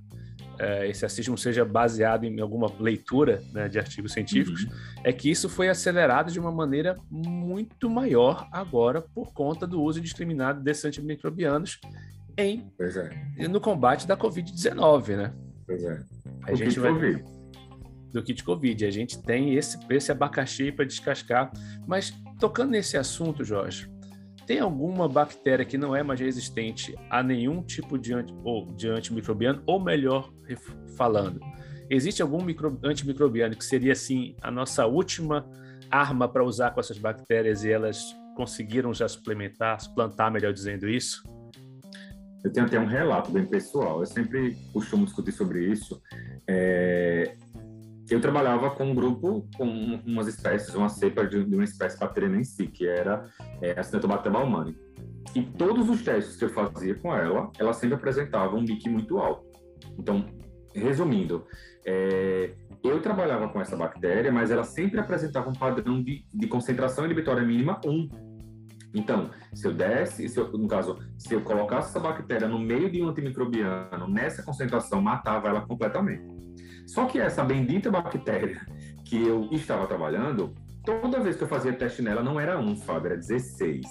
é, 0.59 0.87
esse 0.87 1.05
achismo 1.05 1.37
seja 1.37 1.65
baseado 1.65 2.25
em 2.25 2.39
alguma 2.39 2.71
leitura 2.79 3.41
né, 3.51 3.67
de 3.67 3.79
artigos 3.79 4.13
científicos, 4.13 4.63
uhum. 4.63 4.71
é 5.03 5.11
que 5.11 5.29
isso 5.29 5.49
foi 5.49 5.69
acelerado 5.69 6.31
de 6.31 6.39
uma 6.39 6.51
maneira 6.51 6.95
muito 7.09 7.89
maior 7.89 8.47
agora 8.51 9.01
por 9.01 9.33
conta 9.33 9.65
do 9.65 9.81
uso 9.81 9.99
indiscriminado 9.99 10.61
desses 10.61 10.85
antimicrobianos 10.85 11.79
em, 12.37 12.71
é. 13.37 13.47
no 13.47 13.61
combate 13.61 14.07
da 14.07 14.17
Covid-19, 14.17 15.15
né? 15.15 15.33
Pois 15.65 15.83
é. 15.83 16.03
A 16.47 16.51
o 16.51 16.55
gente 16.55 16.79
vai... 16.79 16.91
COVID. 16.91 17.23
Do 18.11 18.21
kit 18.21 18.43
Covid. 18.43 18.85
A 18.85 18.91
gente 18.91 19.21
tem 19.23 19.55
esse, 19.55 19.77
esse 19.89 20.11
abacaxi 20.11 20.71
para 20.71 20.85
descascar, 20.85 21.51
mas 21.87 22.13
Tocando 22.43 22.71
nesse 22.71 22.97
assunto, 22.97 23.41
Jorge, 23.41 23.89
tem 24.45 24.59
alguma 24.59 25.07
bactéria 25.07 25.65
que 25.65 25.77
não 25.77 25.95
é 25.95 26.03
mais 26.03 26.19
resistente 26.19 26.95
a 27.09 27.23
nenhum 27.23 27.61
tipo 27.63 27.97
de, 27.97 28.13
anti, 28.13 28.33
ou, 28.43 28.71
de 28.73 28.89
antimicrobiano, 28.89 29.63
ou 29.65 29.79
melhor 29.79 30.31
falando, 30.97 31.39
existe 31.89 32.21
algum 32.21 32.43
micro, 32.43 32.79
antimicrobiano 32.83 33.55
que 33.55 33.65
seria 33.65 33.93
assim 33.93 34.35
a 34.41 34.51
nossa 34.51 34.85
última 34.85 35.49
arma 35.89 36.27
para 36.27 36.43
usar 36.43 36.71
com 36.71 36.79
essas 36.79 36.97
bactérias 36.97 37.63
e 37.63 37.71
elas 37.71 38.15
conseguiram 38.35 38.93
já 38.93 39.07
suplementar, 39.07 39.79
suplantar, 39.79 40.31
melhor 40.31 40.51
dizendo 40.51 40.89
isso? 40.89 41.23
Eu 42.43 42.51
tenho 42.51 42.65
até 42.65 42.79
um 42.79 42.85
relato 42.85 43.31
bem 43.31 43.45
pessoal. 43.45 44.01
Eu 44.01 44.05
sempre 44.05 44.57
costumo 44.73 45.05
discutir 45.05 45.31
sobre 45.31 45.65
isso. 45.65 46.01
É, 46.45 47.35
eu 48.13 48.21
trabalhava 48.21 48.69
com 48.71 48.85
um 48.85 48.95
grupo 48.95 49.47
com 49.57 49.65
umas 50.05 50.27
espécies, 50.27 50.73
uma 50.75 50.89
cepa 50.89 51.25
de, 51.25 51.37
uma 51.37 51.63
espécie 51.63 51.99
bacteriana 51.99 52.37
em 52.37 52.43
si, 52.43 52.67
que 52.67 52.87
era 52.87 53.23
é, 53.61 53.79
a 53.79 53.83
Cinetobacter 53.83 54.31
baumani. 54.31 54.77
E 55.35 55.41
todos 55.41 55.89
os 55.89 56.03
testes 56.03 56.35
que 56.35 56.45
eu 56.45 56.49
fazia 56.49 56.95
com 56.95 57.15
ela, 57.15 57.51
ela 57.57 57.73
sempre 57.73 57.95
apresentava 57.95 58.55
um 58.55 58.61
MIC 58.61 58.87
muito 58.89 59.17
alto. 59.17 59.45
Então, 59.97 60.25
resumindo, 60.75 61.45
é, 61.85 62.53
eu 62.83 63.01
trabalhava 63.01 63.49
com 63.49 63.59
essa 63.59 63.75
bactéria, 63.75 64.31
mas 64.31 64.51
ela 64.51 64.63
sempre 64.63 64.99
apresentava 64.99 65.49
um 65.49 65.53
padrão 65.53 66.01
de, 66.03 66.25
de 66.33 66.47
concentração 66.47 67.05
inibitória 67.05 67.43
mínima 67.43 67.79
1. 67.85 68.09
Então, 68.93 69.31
se 69.53 69.67
eu 69.67 69.73
desse, 69.73 70.29
se 70.29 70.39
eu, 70.39 70.51
no 70.51 70.67
caso, 70.67 70.99
se 71.17 71.33
eu 71.33 71.41
colocasse 71.41 71.89
essa 71.89 71.99
bactéria 71.99 72.47
no 72.47 72.59
meio 72.59 72.91
de 72.91 73.01
um 73.01 73.09
antimicrobiano, 73.09 74.07
nessa 74.07 74.43
concentração, 74.43 75.01
matava 75.01 75.49
ela 75.49 75.61
completamente. 75.61 76.32
Só 76.93 77.05
que 77.05 77.19
essa 77.19 77.43
bendita 77.43 77.89
bactéria 77.89 78.61
que 79.03 79.19
eu 79.19 79.49
estava 79.51 79.87
trabalhando, 79.87 80.53
toda 80.85 81.19
vez 81.19 81.35
que 81.35 81.41
eu 81.41 81.47
fazia 81.47 81.73
teste 81.73 82.03
nela, 82.03 82.21
não 82.21 82.39
era 82.39 82.59
um, 82.59 82.75
Fábio, 82.75 83.07
era 83.07 83.17
16. 83.17 83.81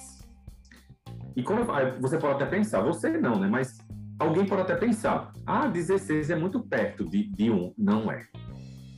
E 1.35 1.43
quando 1.43 1.67
você 2.01 2.17
pode 2.17 2.35
até 2.35 2.47
pensar, 2.47 2.81
você 2.83 3.11
não, 3.19 3.41
né? 3.41 3.49
Mas 3.49 3.77
alguém 4.21 4.47
pode 4.47 4.63
até 4.63 4.77
pensar, 4.77 5.33
ah, 5.45 5.67
16 5.67 6.31
é 6.31 6.37
muito 6.37 6.61
perto 6.61 7.05
de, 7.05 7.29
de 7.29 7.51
1. 7.51 7.75
Não 7.77 8.09
é. 8.09 8.25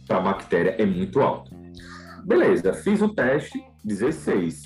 Para 0.06 0.18
a 0.18 0.20
bactéria 0.20 0.76
é 0.78 0.84
muito 0.84 1.22
alto. 1.22 1.50
Beleza, 2.26 2.74
fiz 2.74 3.00
o 3.00 3.08
teste, 3.08 3.58
16. 3.86 4.64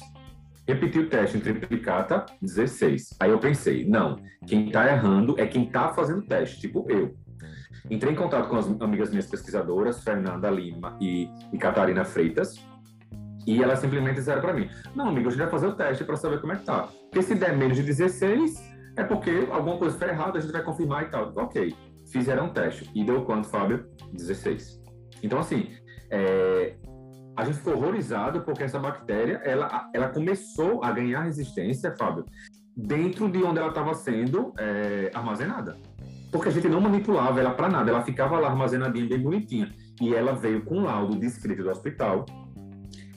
Repeti 0.66 0.98
o 0.98 1.08
teste 1.08 1.36
em 1.36 1.40
triplicata, 1.40 2.26
16. 2.42 3.16
Aí 3.20 3.30
eu 3.30 3.38
pensei, 3.38 3.88
não, 3.88 4.16
quem 4.48 4.66
está 4.66 4.88
errando 4.88 5.38
é 5.38 5.46
quem 5.46 5.62
está 5.62 5.94
fazendo 5.94 6.22
o 6.22 6.26
teste, 6.26 6.60
tipo 6.60 6.84
eu. 6.90 7.16
Entrei 7.90 8.12
em 8.12 8.16
contato 8.16 8.48
com 8.48 8.56
as 8.56 8.68
amigas 8.80 9.10
minhas 9.10 9.26
pesquisadoras, 9.26 10.02
Fernanda 10.02 10.50
Lima 10.50 10.96
e, 11.00 11.28
e 11.52 11.58
Catarina 11.58 12.04
Freitas, 12.04 12.56
e 13.46 13.62
elas 13.62 13.78
simplesmente 13.78 14.16
disseram 14.16 14.42
para 14.42 14.52
mim: 14.52 14.68
Não, 14.94 15.08
amigo, 15.08 15.28
a 15.28 15.30
gente 15.30 15.40
vai 15.40 15.50
fazer 15.50 15.66
o 15.68 15.74
teste 15.74 16.04
para 16.04 16.16
saber 16.16 16.40
como 16.40 16.52
é 16.52 16.56
que 16.56 16.64
tá. 16.64 16.88
Porque 17.10 17.22
se 17.22 17.34
der 17.34 17.56
menos 17.56 17.76
de 17.76 17.82
16, 17.82 18.62
é 18.96 19.04
porque 19.04 19.48
alguma 19.50 19.78
coisa 19.78 19.96
foi 19.96 20.08
errada, 20.08 20.38
a 20.38 20.40
gente 20.40 20.52
vai 20.52 20.62
confirmar 20.62 21.04
e 21.04 21.06
tal. 21.06 21.32
Ok, 21.34 21.74
fizeram 22.12 22.46
um 22.46 22.50
teste. 22.50 22.90
E 22.94 23.04
deu 23.04 23.24
quanto, 23.24 23.48
Fábio? 23.48 23.86
16. 24.12 24.82
Então, 25.22 25.38
assim, 25.38 25.70
é, 26.10 26.76
a 27.36 27.44
gente 27.44 27.56
ficou 27.58 27.74
horrorizado 27.74 28.42
porque 28.42 28.64
essa 28.64 28.78
bactéria 28.78 29.40
ela, 29.44 29.88
ela 29.94 30.08
começou 30.08 30.84
a 30.84 30.92
ganhar 30.92 31.22
resistência, 31.22 31.94
Fábio, 31.96 32.26
dentro 32.76 33.30
de 33.30 33.42
onde 33.42 33.58
ela 33.58 33.68
estava 33.68 33.94
sendo 33.94 34.52
é, 34.58 35.10
armazenada 35.14 35.76
porque 36.30 36.48
a 36.48 36.52
gente 36.52 36.68
não 36.68 36.80
manipulava 36.80 37.40
ela 37.40 37.50
para 37.50 37.68
nada, 37.68 37.90
ela 37.90 38.02
ficava 38.02 38.38
lá 38.38 38.48
armazenadinha, 38.48 39.08
bem 39.08 39.20
bonitinha. 39.20 39.72
E 40.00 40.14
ela 40.14 40.32
veio 40.32 40.64
com 40.64 40.78
um 40.78 40.84
laudo 40.84 41.16
descrito 41.16 41.62
do 41.62 41.70
hospital. 41.70 42.26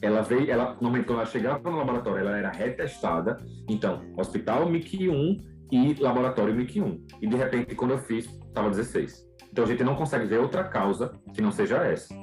Ela 0.01 0.21
veio, 0.21 0.49
ela, 0.49 0.75
no 0.81 0.87
momento 0.87 1.05
que 1.05 1.13
ela 1.13 1.25
chegava 1.25 1.69
no 1.69 1.77
laboratório, 1.77 2.19
ela 2.19 2.37
era 2.37 2.49
retestada. 2.49 3.37
Então, 3.69 4.01
hospital 4.17 4.67
MIC 4.67 5.09
1 5.09 5.37
e 5.71 5.93
laboratório 5.95 6.55
MIC 6.55 6.81
1. 6.81 7.05
E 7.21 7.27
de 7.27 7.35
repente, 7.35 7.75
quando 7.75 7.91
eu 7.91 7.99
fiz, 7.99 8.25
estava 8.25 8.69
16. 8.69 9.29
Então 9.51 9.65
a 9.65 9.67
gente 9.67 9.83
não 9.83 9.95
consegue 9.95 10.25
ver 10.25 10.39
outra 10.39 10.63
causa 10.63 11.11
que 11.33 11.41
não 11.41 11.51
seja 11.51 11.77
essa. 11.77 12.13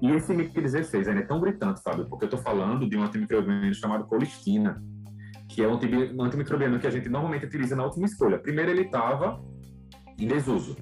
E 0.00 0.10
esse 0.10 0.34
MIC 0.34 0.60
16 0.60 1.06
é 1.06 1.22
tão 1.22 1.40
gritante, 1.40 1.80
sabe? 1.80 2.08
Porque 2.08 2.24
eu 2.24 2.26
estou 2.26 2.40
falando 2.40 2.88
de 2.88 2.96
um 2.96 3.02
antimicrobiano 3.04 3.72
chamado 3.74 4.04
colistina, 4.06 4.82
que 5.48 5.62
é 5.62 5.68
um 5.68 5.74
antimicrobiano 6.22 6.80
que 6.80 6.86
a 6.86 6.90
gente 6.90 7.08
normalmente 7.08 7.46
utiliza 7.46 7.76
na 7.76 7.84
última 7.84 8.06
escolha. 8.06 8.38
Primeiro 8.38 8.70
ele 8.70 8.82
estava 8.82 9.40
em 10.22 10.26
desuso. 10.26 10.76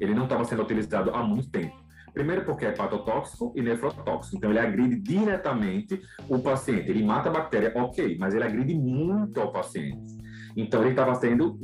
Ele 0.00 0.14
não 0.14 0.24
estava 0.24 0.44
sendo 0.44 0.62
utilizado 0.62 1.10
há 1.14 1.22
muito 1.22 1.50
tempo. 1.50 1.78
Primeiro 2.12 2.44
porque 2.44 2.64
é 2.64 2.72
patotóxico 2.72 3.52
e 3.54 3.62
nefrotóxico, 3.62 4.36
então 4.36 4.50
ele 4.50 4.58
agride 4.58 4.96
diretamente 4.96 6.00
o 6.28 6.40
paciente. 6.40 6.90
Ele 6.90 7.04
mata 7.04 7.28
a 7.28 7.32
bactéria, 7.32 7.72
ok, 7.76 8.16
mas 8.18 8.34
ele 8.34 8.42
agride 8.42 8.74
muito 8.74 9.40
ao 9.40 9.52
paciente. 9.52 10.18
Então 10.56 10.80
ele 10.80 10.90
estava 10.90 11.14
sendo 11.14 11.56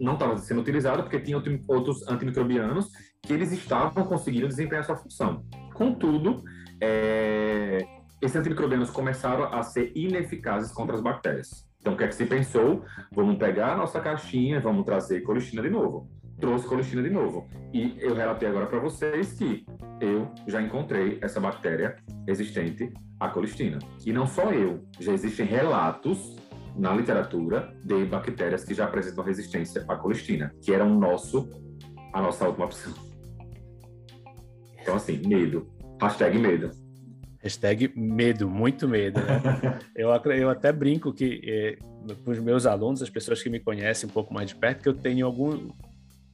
não 0.00 0.14
estava 0.14 0.38
sendo 0.38 0.62
utilizado 0.62 1.02
porque 1.02 1.20
tinha 1.20 1.36
outros 1.68 2.08
antimicrobianos 2.08 2.88
que 3.20 3.34
eles 3.34 3.52
estavam 3.52 4.04
conseguindo 4.04 4.48
desempenhar 4.48 4.84
sua 4.84 4.96
função. 4.96 5.44
Contudo, 5.74 6.42
é, 6.80 7.86
esses 8.22 8.36
antimicrobianos 8.36 8.88
começaram 8.88 9.52
a 9.52 9.62
ser 9.62 9.92
ineficazes 9.94 10.72
contra 10.72 10.94
as 10.94 11.02
bactérias. 11.02 11.68
Então 11.78 11.92
o 11.92 11.96
que 11.96 12.04
é 12.04 12.08
que 12.08 12.14
se 12.14 12.24
pensou? 12.24 12.82
Vamos 13.12 13.36
pegar 13.36 13.74
a 13.74 13.76
nossa 13.76 14.00
caixinha, 14.00 14.60
vamos 14.60 14.86
trazer 14.86 15.20
colistina 15.20 15.60
de 15.60 15.68
novo 15.68 16.08
trouxe 16.40 16.66
colistina 16.66 17.02
de 17.02 17.10
novo. 17.10 17.46
E 17.72 17.96
eu 17.98 18.14
relatei 18.14 18.48
agora 18.48 18.66
para 18.66 18.78
vocês 18.78 19.32
que 19.34 19.64
eu 20.00 20.28
já 20.46 20.60
encontrei 20.60 21.18
essa 21.20 21.38
bactéria 21.38 21.96
resistente 22.26 22.92
à 23.18 23.28
colistina. 23.28 23.78
E 24.04 24.12
não 24.12 24.26
só 24.26 24.50
eu, 24.50 24.84
já 24.98 25.12
existem 25.12 25.46
relatos 25.46 26.36
na 26.76 26.94
literatura 26.94 27.74
de 27.84 28.04
bactérias 28.06 28.64
que 28.64 28.74
já 28.74 28.86
apresentam 28.86 29.22
resistência 29.22 29.84
à 29.86 29.96
colistina, 29.96 30.54
que 30.62 30.72
era 30.72 30.84
o 30.84 30.88
nosso, 30.88 31.48
a 32.12 32.22
nossa 32.22 32.46
última 32.46 32.66
opção. 32.66 32.92
Então, 34.80 34.94
assim, 34.94 35.20
medo. 35.26 35.68
Hashtag 36.00 36.38
medo. 36.38 36.70
Hashtag 37.42 37.92
medo, 37.94 38.48
muito 38.48 38.88
medo. 38.88 39.20
Né? 39.20 39.78
eu, 39.94 40.08
eu 40.08 40.50
até 40.50 40.72
brinco 40.72 41.12
que 41.12 41.40
eh, 41.44 41.78
com 42.24 42.30
os 42.30 42.38
meus 42.38 42.66
alunos, 42.66 43.02
as 43.02 43.10
pessoas 43.10 43.42
que 43.42 43.50
me 43.50 43.60
conhecem 43.60 44.08
um 44.08 44.12
pouco 44.12 44.32
mais 44.32 44.48
de 44.48 44.56
perto, 44.56 44.82
que 44.82 44.88
eu 44.88 44.94
tenho 44.94 45.26
algum, 45.26 45.68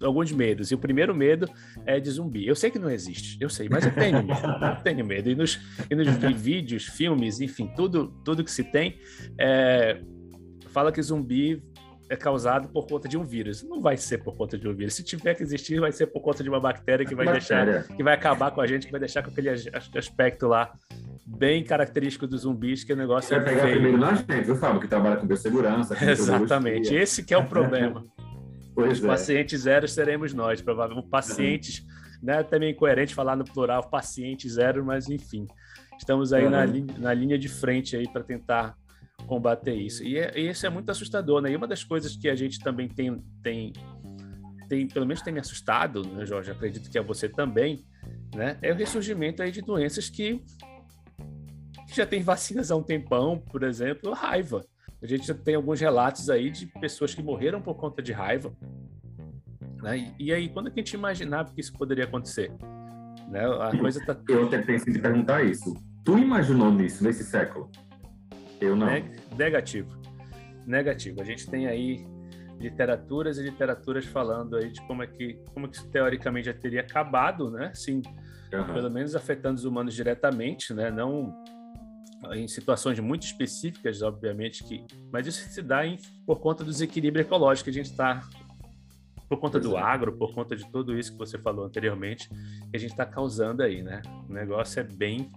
alguns 0.03 0.33
medos. 0.33 0.71
E 0.71 0.75
o 0.75 0.79
primeiro 0.79 1.15
medo 1.15 1.49
é 1.85 1.99
de 1.99 2.11
zumbi. 2.11 2.47
Eu 2.47 2.55
sei 2.55 2.71
que 2.71 2.79
não 2.79 2.91
existe, 2.91 3.37
eu 3.41 3.49
sei, 3.49 3.69
mas 3.69 3.85
eu 3.85 3.93
tenho 3.95 4.23
medo. 4.23 4.41
eu 4.77 4.83
tenho 4.83 5.05
medo. 5.05 5.31
E 5.31 5.35
nos, 5.35 5.61
e 5.91 5.95
nos 5.95 6.09
vídeos, 6.37 6.85
filmes, 6.85 7.41
enfim, 7.41 7.71
tudo, 7.77 8.09
tudo 8.25 8.45
que 8.45 8.51
se 8.51 8.65
tem, 8.65 8.99
é, 9.39 10.01
fala 10.71 10.93
que 10.93 11.03
zumbi 11.03 11.63
é 12.09 12.17
causado 12.17 12.69
por 12.69 12.87
conta 12.87 13.09
de 13.09 13.17
um 13.17 13.25
vírus. 13.25 13.63
Não 13.63 13.81
vai 13.81 13.97
ser 13.97 14.19
por 14.19 14.37
conta 14.37 14.57
de 14.57 14.69
um 14.69 14.75
vírus. 14.75 14.95
Se 14.95 15.03
tiver 15.03 15.35
que 15.35 15.43
existir, 15.43 15.81
vai 15.81 15.91
ser 15.91 16.07
por 16.07 16.21
conta 16.21 16.43
de 16.43 16.49
uma 16.49 16.61
bactéria 16.61 17.05
que 17.05 17.15
vai 17.15 17.27
bactéria. 17.27 17.73
deixar, 17.73 17.97
que 17.97 18.03
vai 18.03 18.15
acabar 18.15 18.51
com 18.53 18.61
a 18.61 18.67
gente, 18.67 18.87
que 18.87 18.93
vai 18.93 19.01
deixar 19.01 19.23
com 19.23 19.31
aquele 19.31 19.49
aspecto 19.51 20.47
lá 20.47 20.73
bem 21.27 21.65
característico 21.65 22.27
dos 22.27 22.43
zumbis, 22.43 22.85
que 22.85 22.93
o 22.93 22.97
negócio 22.97 23.37
é 23.37 23.41
pegar 23.41 23.63
feio. 23.63 23.73
primeiro 23.73 23.99
na 23.99 24.15
gente, 24.15 24.43
viu, 24.43 24.55
Fábio, 24.55 24.81
que 24.81 24.87
trabalha 24.87 25.17
com 25.17 25.27
biossegurança. 25.27 25.97
Exatamente. 26.09 26.95
Esse 26.95 27.25
que 27.25 27.35
é 27.35 27.39
o 27.39 27.45
problema. 27.45 28.05
Pois 28.77 28.99
Os 28.99 29.05
é. 29.05 29.07
pacientes 29.07 29.63
zero 29.63 29.89
seremos 29.89 30.35
nós, 30.35 30.61
provavelmente. 30.61 31.09
Pacientes, 31.09 31.79
uhum. 31.79 31.87
né? 32.23 32.43
Também 32.43 32.73
incoerente 32.73 33.15
falar 33.15 33.35
no 33.35 33.43
plural, 33.43 33.89
paciente 33.89 34.47
zero, 34.51 34.85
mas 34.85 35.09
enfim. 35.09 35.47
Estamos 35.99 36.31
aí 36.31 36.45
uhum. 36.45 36.51
na, 36.51 36.65
linha, 36.67 36.95
na 36.99 37.15
linha 37.15 37.39
de 37.39 37.49
frente 37.49 37.97
aí 37.97 38.07
para 38.07 38.23
tentar 38.23 38.77
combater 39.27 39.75
isso. 39.75 40.05
E, 40.05 40.19
é, 40.19 40.39
e, 40.39 40.51
isso 40.51 40.67
é 40.67 40.69
muito 40.69 40.91
assustador, 40.91 41.41
né? 41.41 41.51
E 41.51 41.57
uma 41.57 41.67
das 41.67 41.83
coisas 41.83 42.15
que 42.15 42.29
a 42.29 42.35
gente 42.35 42.61
também 42.61 42.87
tem, 42.87 43.19
tem, 43.43 43.73
tem 44.69 44.87
pelo 44.87 45.07
menos 45.07 45.23
tem 45.23 45.33
me 45.33 45.41
assustado, 45.41 46.07
né, 46.07 46.27
Jorge? 46.27 46.51
Acredito 46.51 46.91
que 46.91 46.99
é 46.99 47.03
você 47.03 47.31
também, 47.31 47.83
né? 48.35 48.59
É 48.61 48.73
o 48.73 48.77
ressurgimento 48.77 49.43
aí 49.43 49.51
de 49.51 49.63
doenças 49.63 50.11
que, 50.11 50.43
que 51.89 51.97
já 51.97 52.05
tem 52.05 52.23
vacinas 52.23 52.71
há 52.71 52.77
um 52.77 52.83
tempão, 52.83 53.39
por 53.39 53.63
exemplo, 53.63 54.13
raiva. 54.13 54.67
A 55.03 55.07
gente 55.07 55.27
já 55.27 55.35
tem 55.35 55.55
alguns 55.55 55.81
relatos 55.81 56.31
aí 56.31 56.51
de 56.51 56.67
pessoas 56.67 57.15
que 57.15 57.23
morreram 57.23 57.61
por 57.61 57.75
conta 57.75 58.03
de 58.03 58.13
raiva. 58.13 58.53
Né? 59.83 60.13
E, 60.19 60.27
e 60.27 60.33
aí, 60.33 60.49
quando 60.49 60.69
é 60.69 60.71
que 60.71 60.81
a 60.81 60.83
gente 60.83 60.95
imaginava 60.95 61.53
que 61.53 61.61
isso 61.61 61.73
poderia 61.73 62.05
acontecer? 62.05 62.51
Né? 63.29 63.45
A 63.61 63.77
coisa 63.77 64.05
tá... 64.05 64.17
Eu 64.29 64.47
até 64.47 64.63
pensei 64.63 64.95
em 64.95 64.99
perguntar 64.99 65.45
isso. 65.45 65.75
Tu 66.05 66.19
imaginou 66.19 66.73
nisso 66.73 67.05
nesse 67.05 67.25
século? 67.25 67.71
Eu 68.61 68.75
não. 68.75 68.87
Negativo. 69.37 70.01
Negativo. 70.67 71.21
A 71.21 71.25
gente 71.25 71.49
tem 71.49 71.67
aí 71.67 72.07
literaturas 72.59 73.39
e 73.39 73.43
literaturas 73.43 74.07
falando 74.07 74.57
aí 74.57 74.71
de 74.71 74.81
como 74.87 75.03
é 75.03 75.07
que, 75.07 75.35
como 75.53 75.67
é 75.67 75.69
que 75.69 75.77
isso 75.77 75.89
teoricamente 75.91 76.47
já 76.47 76.55
teria 76.55 76.81
acabado, 76.81 77.51
né? 77.51 77.71
Sim, 77.75 78.01
uhum. 78.53 78.73
pelo 78.73 78.91
menos 78.91 79.15
afetando 79.15 79.57
os 79.57 79.65
humanos 79.65 79.95
diretamente, 79.95 80.73
né? 80.73 80.91
Não 80.91 81.35
em 82.33 82.49
situações 82.49 82.99
muito 82.99 83.25
específicas, 83.25 84.03
obviamente, 84.03 84.65
que, 84.65 84.85
mas 85.13 85.27
isso 85.27 85.49
se 85.49 85.63
dá 85.63 85.87
em, 85.87 85.99
por 86.27 86.41
conta 86.41 86.65
do 86.65 86.71
desequilíbrio 86.71 87.23
ecológico 87.23 87.65
que 87.65 87.71
a 87.71 87.83
gente 87.83 87.91
está, 87.91 88.23
por 89.29 89.39
conta 89.39 89.59
do 89.59 89.77
agro, 89.77 90.13
por 90.13 90.33
conta 90.35 90.57
de 90.57 90.71
tudo 90.71 90.99
isso 90.99 91.13
que 91.13 91.19
você 91.19 91.39
falou 91.39 91.65
anteriormente, 91.65 92.29
que 92.29 92.77
a 92.77 92.79
gente 92.79 92.91
está 92.91 93.05
causando 93.05 93.63
aí, 93.63 93.83
né? 93.83 94.03
O 94.29 94.33
negócio 94.33 94.81
é 94.81 94.85
bem 94.85 95.29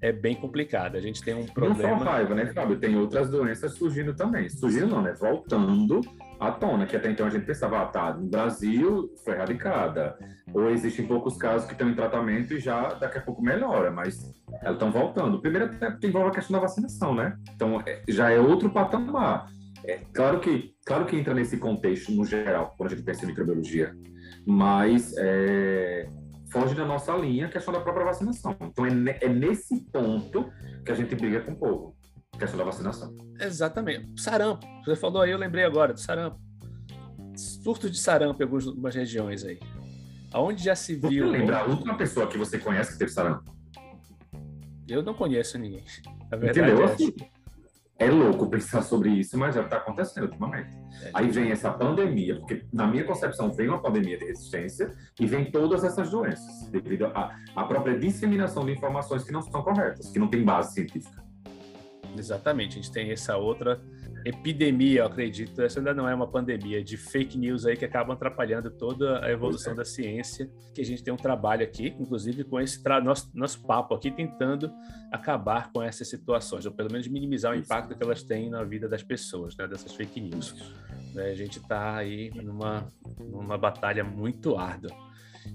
é 0.00 0.12
bem 0.12 0.34
complicado. 0.34 0.96
A 0.96 1.00
gente 1.00 1.22
tem 1.22 1.34
um 1.34 1.46
problema. 1.46 1.90
Não 1.90 1.98
só 1.98 2.04
raiva, 2.04 2.34
né, 2.34 2.46
Fábio? 2.46 2.78
Tem 2.78 2.96
outras 2.96 3.30
doenças 3.30 3.72
surgindo 3.74 4.14
também. 4.14 4.48
Surgindo 4.48 4.88
não, 4.88 5.02
né? 5.02 5.14
Voltando 5.14 6.00
à 6.38 6.52
tona, 6.52 6.86
que 6.86 6.94
até 6.96 7.10
então 7.10 7.26
a 7.26 7.30
gente 7.30 7.46
pensava, 7.46 7.82
ah, 7.82 7.86
tá, 7.86 8.12
no 8.12 8.26
Brasil 8.26 9.10
foi 9.24 9.34
erradicada. 9.34 10.18
Ou 10.52 10.70
existem 10.70 11.06
poucos 11.06 11.36
casos 11.36 11.66
que 11.66 11.72
estão 11.72 11.88
em 11.88 11.94
tratamento 11.94 12.52
e 12.52 12.60
já 12.60 12.94
daqui 12.94 13.18
a 13.18 13.22
pouco 13.22 13.42
melhora, 13.42 13.90
mas 13.90 14.34
estão 14.64 14.90
voltando. 14.90 15.40
Primeiro 15.40 15.66
até 15.66 16.06
envolve 16.06 16.28
a 16.28 16.32
questão 16.32 16.54
da 16.54 16.60
vacinação, 16.60 17.14
né? 17.14 17.36
Então 17.54 17.80
é, 17.86 18.02
já 18.08 18.30
é 18.30 18.38
outro 18.38 18.70
patamar. 18.70 19.46
É, 19.84 20.00
claro 20.12 20.40
que 20.40 20.74
claro 20.84 21.06
que 21.06 21.16
entra 21.16 21.34
nesse 21.34 21.56
contexto 21.58 22.12
no 22.12 22.24
geral, 22.24 22.74
quando 22.76 22.92
a 22.92 22.94
gente 22.94 23.04
pensa 23.04 23.24
em 23.24 23.28
microbiologia, 23.28 23.94
mas 24.46 25.14
é, 25.18 26.08
foge 26.50 26.74
da 26.74 26.84
nossa 26.84 27.14
linha 27.16 27.46
a 27.46 27.48
questão 27.48 27.72
da 27.72 27.80
própria 27.80 28.04
vacinação. 28.04 28.56
Então, 28.60 28.86
é, 28.86 29.18
é 29.20 29.28
nesse 29.28 29.80
ponto 29.90 30.50
que 30.84 30.92
a 30.92 30.94
gente 30.94 31.14
briga 31.14 31.40
com 31.40 31.52
o 31.52 31.56
povo, 31.56 31.96
a 32.34 32.38
questão 32.38 32.58
da 32.58 32.64
vacinação. 32.64 33.14
Exatamente. 33.38 34.20
Sarampo. 34.20 34.66
Você 34.84 34.96
falou 34.96 35.22
aí, 35.22 35.30
eu 35.30 35.38
lembrei 35.38 35.64
agora 35.64 35.92
do 35.92 36.00
sarampo. 36.00 36.38
Surto 37.36 37.90
de 37.90 37.98
sarampo 37.98 38.42
em 38.42 38.44
algumas 38.44 38.94
regiões 38.94 39.44
aí. 39.44 39.58
Aonde 40.32 40.64
já 40.64 40.74
se 40.74 40.94
viu... 40.94 41.26
Você 41.26 41.38
lembra 41.38 41.58
a 41.58 41.64
última 41.64 41.96
pessoa 41.96 42.26
que 42.26 42.38
você 42.38 42.58
conhece 42.58 42.92
que 42.92 42.98
teve 42.98 43.10
sarampo? 43.10 43.55
Eu 44.88 45.02
não 45.02 45.14
conheço 45.14 45.58
ninguém. 45.58 45.84
Verdade 46.30 46.60
Entendeu? 46.60 46.84
É 46.84 47.36
é 47.98 48.10
louco 48.10 48.46
pensar 48.46 48.82
sobre 48.82 49.08
isso, 49.08 49.38
mas 49.38 49.56
é 49.56 49.60
o 49.60 49.62
que 49.62 49.68
está 49.68 49.78
acontecendo 49.78 50.24
ultimamente. 50.24 50.76
É, 51.02 51.10
Aí 51.14 51.30
vem 51.30 51.50
essa 51.50 51.70
pandemia, 51.72 52.38
porque 52.38 52.66
na 52.70 52.86
minha 52.86 53.04
concepção 53.04 53.50
vem 53.50 53.68
uma 53.68 53.80
pandemia 53.80 54.18
de 54.18 54.26
resistência 54.26 54.94
e 55.18 55.26
vem 55.26 55.50
todas 55.50 55.82
essas 55.82 56.10
doenças, 56.10 56.68
devido 56.68 57.06
à 57.06 57.64
própria 57.64 57.98
disseminação 57.98 58.66
de 58.66 58.72
informações 58.72 59.24
que 59.24 59.32
não 59.32 59.40
são 59.40 59.62
corretas, 59.62 60.10
que 60.10 60.18
não 60.18 60.28
tem 60.28 60.44
base 60.44 60.74
científica. 60.74 61.24
Exatamente, 62.18 62.78
a 62.78 62.82
gente 62.82 62.92
tem 62.92 63.10
essa 63.10 63.36
outra 63.36 63.80
epidemia, 64.28 65.00
eu 65.00 65.06
acredito, 65.06 65.62
essa 65.62 65.78
ainda 65.78 65.94
não 65.94 66.08
é 66.08 66.14
uma 66.14 66.26
pandemia, 66.26 66.82
de 66.82 66.96
fake 66.96 67.38
news 67.38 67.64
aí 67.64 67.76
que 67.76 67.84
acabam 67.84 68.12
atrapalhando 68.12 68.70
toda 68.70 69.24
a 69.24 69.30
evolução 69.30 69.72
é. 69.72 69.76
da 69.76 69.84
ciência, 69.84 70.50
que 70.74 70.80
a 70.80 70.84
gente 70.84 71.02
tem 71.02 71.14
um 71.14 71.16
trabalho 71.16 71.62
aqui, 71.62 71.94
inclusive 71.98 72.42
com 72.42 72.60
esse 72.60 72.82
nosso, 73.04 73.30
nosso 73.32 73.64
papo 73.64 73.94
aqui, 73.94 74.10
tentando 74.10 74.72
acabar 75.12 75.70
com 75.72 75.80
essas 75.80 76.08
situações, 76.08 76.66
ou 76.66 76.72
pelo 76.72 76.90
menos 76.90 77.06
minimizar 77.06 77.52
o 77.52 77.56
impacto 77.56 77.96
que 77.96 78.02
elas 78.02 78.22
têm 78.22 78.50
na 78.50 78.64
vida 78.64 78.88
das 78.88 79.02
pessoas, 79.02 79.56
né, 79.56 79.68
dessas 79.68 79.94
fake 79.94 80.20
news. 80.20 80.54
Né, 81.14 81.30
a 81.30 81.34
gente 81.34 81.58
está 81.58 81.96
aí 81.96 82.30
numa, 82.42 82.86
numa 83.20 83.56
batalha 83.56 84.02
muito 84.02 84.56
árdua. 84.56 84.90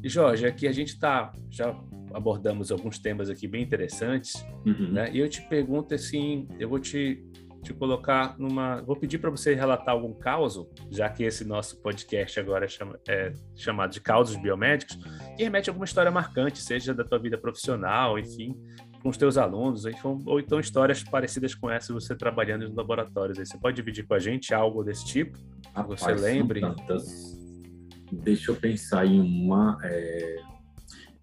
E 0.01 0.07
Jorge, 0.07 0.45
aqui 0.45 0.65
a 0.65 0.71
gente 0.71 0.93
está 0.93 1.33
já 1.49 1.75
abordamos 2.13 2.71
alguns 2.71 2.99
temas 2.99 3.29
aqui 3.29 3.47
bem 3.47 3.63
interessantes, 3.63 4.45
uhum. 4.65 4.91
né? 4.91 5.09
E 5.13 5.19
eu 5.19 5.29
te 5.29 5.41
pergunto 5.43 5.93
assim, 5.93 6.47
eu 6.59 6.67
vou 6.67 6.79
te 6.79 7.23
te 7.61 7.73
colocar 7.73 8.35
numa. 8.37 8.81
Vou 8.81 8.95
pedir 8.95 9.19
para 9.19 9.29
você 9.29 9.53
relatar 9.53 9.93
algum 9.93 10.13
caso, 10.13 10.69
já 10.89 11.09
que 11.09 11.23
esse 11.23 11.45
nosso 11.45 11.81
podcast 11.81 12.39
agora 12.39 12.65
é, 12.65 12.67
chama, 12.67 12.99
é 13.07 13.33
chamado 13.55 13.91
de 13.91 14.01
Causos 14.01 14.35
Biomédicos, 14.35 14.97
que 15.37 15.43
remete 15.43 15.69
a 15.69 15.71
alguma 15.71 15.85
história 15.85 16.11
marcante, 16.11 16.59
seja 16.59 16.93
da 16.93 17.03
tua 17.03 17.19
vida 17.19 17.37
profissional, 17.37 18.17
enfim, 18.17 18.55
com 19.01 19.09
os 19.09 19.17
teus 19.17 19.37
alunos, 19.37 19.85
ou, 20.03 20.19
ou 20.25 20.39
então 20.39 20.59
histórias 20.59 21.03
parecidas 21.03 21.53
com 21.53 21.69
essa 21.69 21.93
você 21.93 22.15
trabalhando 22.15 22.67
nos 22.67 22.75
laboratórios. 22.75 23.37
Você 23.37 23.57
pode 23.57 23.75
dividir 23.75 24.05
com 24.07 24.13
a 24.13 24.19
gente 24.19 24.53
algo 24.53 24.83
desse 24.83 25.05
tipo? 25.05 25.37
Rapaz, 25.73 26.01
você 26.01 26.13
lembre? 26.13 26.61
Deixa 28.11 28.51
eu 28.51 28.55
pensar 28.55 29.05
em 29.05 29.19
uma. 29.19 29.77
É... 29.83 30.35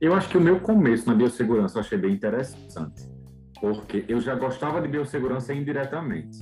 Eu 0.01 0.15
acho 0.15 0.29
que 0.29 0.39
o 0.39 0.41
meu 0.41 0.61
começo 0.61 1.07
na 1.07 1.15
biossegurança 1.15 1.79
eu 1.79 1.81
achei 1.81 1.99
bem 1.99 2.13
interessante 2.13 3.18
porque 3.61 4.05
eu 4.09 4.21
já 4.21 4.35
gostava 4.35 4.81
de 4.81 4.89
biossegurança 4.89 5.53
indiretamente. 5.53 6.39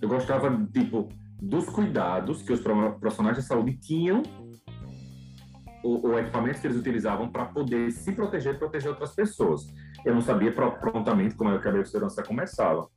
Eu 0.00 0.08
gostava, 0.08 0.50
tipo, 0.72 1.08
dos 1.40 1.68
cuidados 1.68 2.42
que 2.42 2.52
os 2.52 2.60
profissionais 2.60 3.36
de 3.36 3.42
saúde 3.42 3.76
tinham 3.78 4.22
o, 5.82 6.08
o 6.08 6.18
equipamento 6.18 6.60
que 6.60 6.66
eles 6.66 6.76
utilizavam 6.76 7.28
para 7.28 7.46
poder 7.46 7.90
se 7.92 8.12
proteger 8.12 8.54
e 8.54 8.58
proteger 8.58 8.90
outras 8.90 9.14
pessoas. 9.14 9.66
Eu 10.04 10.14
não 10.14 10.20
sabia 10.20 10.52
prontamente 10.52 11.34
como 11.34 11.50
é 11.50 11.58
que 11.58 11.68
a 11.68 11.72
biossegurança 11.72 12.22
começava. 12.22 12.88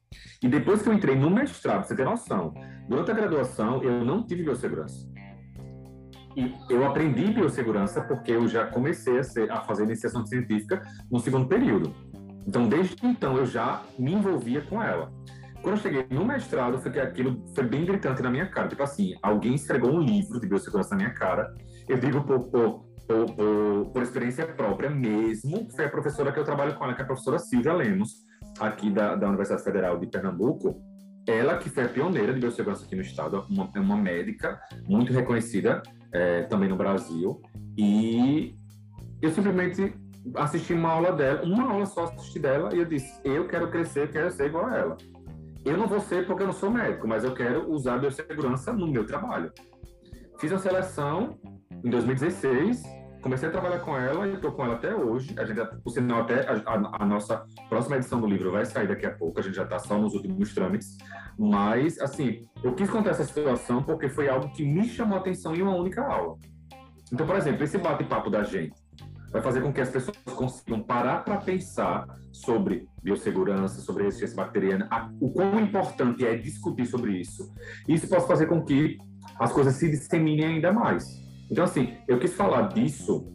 E 0.41 0.47
depois 0.47 0.81
que 0.81 0.89
eu 0.89 0.93
entrei 0.93 1.15
no 1.15 1.29
mestrado, 1.29 1.85
você 1.85 1.95
tem 1.95 2.05
noção, 2.05 2.53
durante 2.87 3.11
a 3.11 3.13
graduação 3.13 3.81
eu 3.83 4.03
não 4.03 4.25
tive 4.25 4.43
biossegurança. 4.43 5.09
E 6.35 6.53
eu 6.69 6.85
aprendi 6.85 7.31
biossegurança 7.31 8.01
porque 8.01 8.31
eu 8.31 8.47
já 8.47 8.65
comecei 8.67 9.19
a, 9.19 9.23
ser, 9.23 9.51
a 9.51 9.61
fazer 9.61 9.83
iniciação 9.83 10.25
científica 10.25 10.81
no 11.11 11.19
segundo 11.19 11.47
período. 11.47 11.93
Então, 12.45 12.67
desde 12.67 12.95
então, 13.06 13.38
eu 13.38 13.45
já 13.45 13.84
me 13.97 14.13
envolvia 14.13 14.62
com 14.62 14.82
ela. 14.82 15.12
Quando 15.62 15.75
eu 15.75 15.82
cheguei 15.82 16.08
no 16.10 16.25
mestrado, 16.25 16.80
foi 16.80 16.91
que 16.91 16.99
aquilo 16.99 17.43
foi 17.54 17.63
bem 17.63 17.86
gritante 17.86 18.21
na 18.21 18.32
minha 18.32 18.47
cara. 18.47 18.67
Tipo 18.67 18.82
assim, 18.82 19.13
alguém 19.21 19.54
esfregou 19.54 19.91
um 19.91 19.99
livro 19.99 20.39
de 20.39 20.47
biossegurança 20.47 20.91
na 20.91 20.97
minha 20.97 21.13
cara. 21.13 21.54
Eu 21.88 21.99
digo 21.99 22.23
por, 22.23 22.39
por, 22.45 22.86
por, 23.08 23.86
por, 23.93 24.01
experiência 24.01 24.45
própria 24.47 24.89
mesmo, 24.89 25.67
foi 25.75 25.86
a 25.86 25.89
professora 25.89 26.32
que 26.32 26.39
eu 26.39 26.43
trabalho 26.43 26.73
com 26.75 26.84
ela, 26.84 26.93
que 26.95 27.01
é 27.01 27.04
a 27.04 27.08
professora 27.08 27.38
Silvia 27.38 27.73
Lemos, 27.73 28.25
aqui 28.60 28.89
da, 28.89 29.15
da 29.15 29.27
Universidade 29.27 29.63
Federal 29.63 29.99
de 29.99 30.08
Pernambuco. 30.08 30.82
Ela 31.27 31.58
que 31.58 31.69
foi 31.69 31.84
a 31.84 31.89
pioneira 31.89 32.34
de 32.34 32.39
biossegurança 32.39 32.84
aqui 32.84 32.95
no 32.95 33.04
estado, 33.04 33.45
uma, 33.47 33.69
uma 33.75 33.95
médica 33.95 34.60
muito 34.88 35.13
reconhecida 35.13 35.84
é, 36.12 36.43
também 36.43 36.67
no 36.67 36.75
Brasil. 36.75 37.39
E 37.77 38.56
eu 39.21 39.30
simplesmente 39.30 39.93
assisti 40.36 40.73
uma 40.73 40.89
aula 40.89 41.12
dela, 41.12 41.43
uma 41.43 41.71
aula 41.71 41.86
só 41.86 42.03
assisti 42.05 42.39
dela, 42.39 42.73
e 42.73 42.79
eu 42.79 42.86
disse: 42.86 43.19
eu 43.23 43.47
quero 43.47 43.69
crescer, 43.69 44.12
quero 44.12 44.31
ser 44.31 44.47
igual 44.47 44.67
a 44.67 44.77
ela. 44.77 44.97
Eu 45.63 45.77
não 45.77 45.88
vou 45.88 45.99
ser 45.99 46.25
porque 46.25 46.43
eu 46.43 46.47
não 46.47 46.53
sou 46.53 46.71
médico, 46.71 47.07
mas 47.07 47.23
eu 47.23 47.34
quero 47.34 47.71
usar 47.71 47.95
a 47.95 47.97
biossegurança 47.99 48.73
no 48.73 48.88
meu 48.88 49.05
trabalho. 49.05 49.51
Fiz 50.39 50.51
a 50.51 50.57
seleção 50.57 51.38
em 51.84 51.89
2016, 51.89 52.81
comecei 53.21 53.47
a 53.47 53.51
trabalhar 53.51 53.79
com 53.79 53.95
ela 53.95 54.27
e 54.27 54.34
estou 54.34 54.51
com 54.51 54.65
ela 54.65 54.73
até 54.73 54.95
hoje. 54.95 55.36
A 55.38 55.45
gente, 55.45 55.60
por 55.84 55.91
sinal, 55.91 56.21
até 56.21 56.47
a, 56.49 56.53
a, 56.53 57.03
a, 57.03 57.05
nossa 57.05 57.45
próxima 57.69 57.97
edição 57.97 58.19
do 58.19 58.25
livro 58.25 58.51
vai 58.51 58.65
sair 58.65 58.88
daqui 58.88 59.05
a 59.05 59.12
pouco, 59.12 59.39
a 59.39 59.43
gente 59.43 59.55
já 59.55 59.63
está 59.63 59.77
só 59.77 59.99
nos 59.99 60.15
últimos 60.15 60.51
trâmites. 60.53 60.97
Mas, 61.38 61.99
assim, 61.99 62.41
eu 62.63 62.73
quis 62.73 62.89
contar 62.89 63.12
essa 63.12 63.23
situação 63.23 63.84
porque 63.84 64.10
foi 64.10 64.29
algo 64.29 64.51
que 64.51 64.65
me 64.65 64.88
chamou 64.88 65.17
a 65.17 65.21
atenção 65.21 65.55
em 65.55 65.62
uma 65.62 65.75
única 65.75 66.03
aula. 66.03 66.38
Então, 67.13 67.27
por 67.27 67.36
exemplo, 67.36 67.63
esse 67.63 67.77
bate-papo 67.77 68.29
da 68.29 68.43
gente 68.43 68.73
vai 69.31 69.41
fazer 69.41 69.61
com 69.61 69.71
que 69.71 69.81
as 69.81 69.89
pessoas 69.89 70.17
consigam 70.35 70.81
parar 70.81 71.23
para 71.23 71.37
pensar 71.37 72.05
sobre 72.31 72.87
biossegurança, 73.01 73.81
sobre 73.81 74.03
resistência 74.03 74.35
bacteriana, 74.35 74.87
a, 74.91 75.09
o 75.19 75.31
quão 75.31 75.59
importante 75.59 76.25
é 76.25 76.35
discutir 76.35 76.85
sobre 76.85 77.17
isso. 77.19 77.51
Isso 77.87 78.07
pode 78.07 78.27
fazer 78.27 78.47
com 78.47 78.63
que 78.63 78.97
as 79.39 79.51
coisas 79.51 79.75
se 79.75 79.89
disseminem 79.89 80.55
ainda 80.55 80.71
mais. 80.71 81.05
Então, 81.49 81.63
assim, 81.63 81.97
eu 82.07 82.19
quis 82.19 82.33
falar 82.33 82.69
disso, 82.69 83.25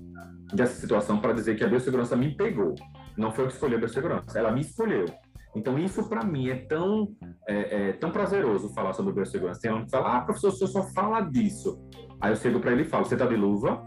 dessa 0.52 0.80
situação, 0.80 1.18
para 1.18 1.32
dizer 1.32 1.56
que 1.56 1.64
a 1.64 1.68
biossegurança 1.68 2.16
me 2.16 2.35
pegou. 2.35 2.74
Não 3.16 3.32
foi 3.32 3.44
eu 3.44 3.48
que 3.48 3.54
escolhi 3.54 3.74
a 3.74 3.78
biossegurança, 3.78 4.38
ela 4.38 4.52
me 4.52 4.61
escolheu. 4.61 5.06
Então, 5.54 5.78
isso 5.78 6.06
para 6.06 6.22
mim 6.22 6.50
é 6.50 6.56
tão, 6.56 7.09
é, 7.48 7.88
é, 7.88 7.92
tão 7.94 8.11
prazeroso 8.11 8.74
falar 8.74 8.92
sobre 8.92 9.14
biossegurança. 9.14 9.61
Tem 9.61 9.70
aluno 9.70 9.87
que 9.87 9.90
fala, 9.90 10.18
ah, 10.18 10.20
professor, 10.20 10.48
o 10.48 10.52
senhor 10.52 10.68
só 10.68 10.82
fala 10.92 11.22
disso. 11.22 11.78
Aí 12.20 12.30
eu 12.30 12.37
chego 12.37 12.61
para 12.61 12.72
ele 12.72 12.82
e 12.82 12.85
falo, 12.85 13.06
você 13.06 13.16
tá 13.16 13.24
de 13.24 13.37
luva? 13.37 13.82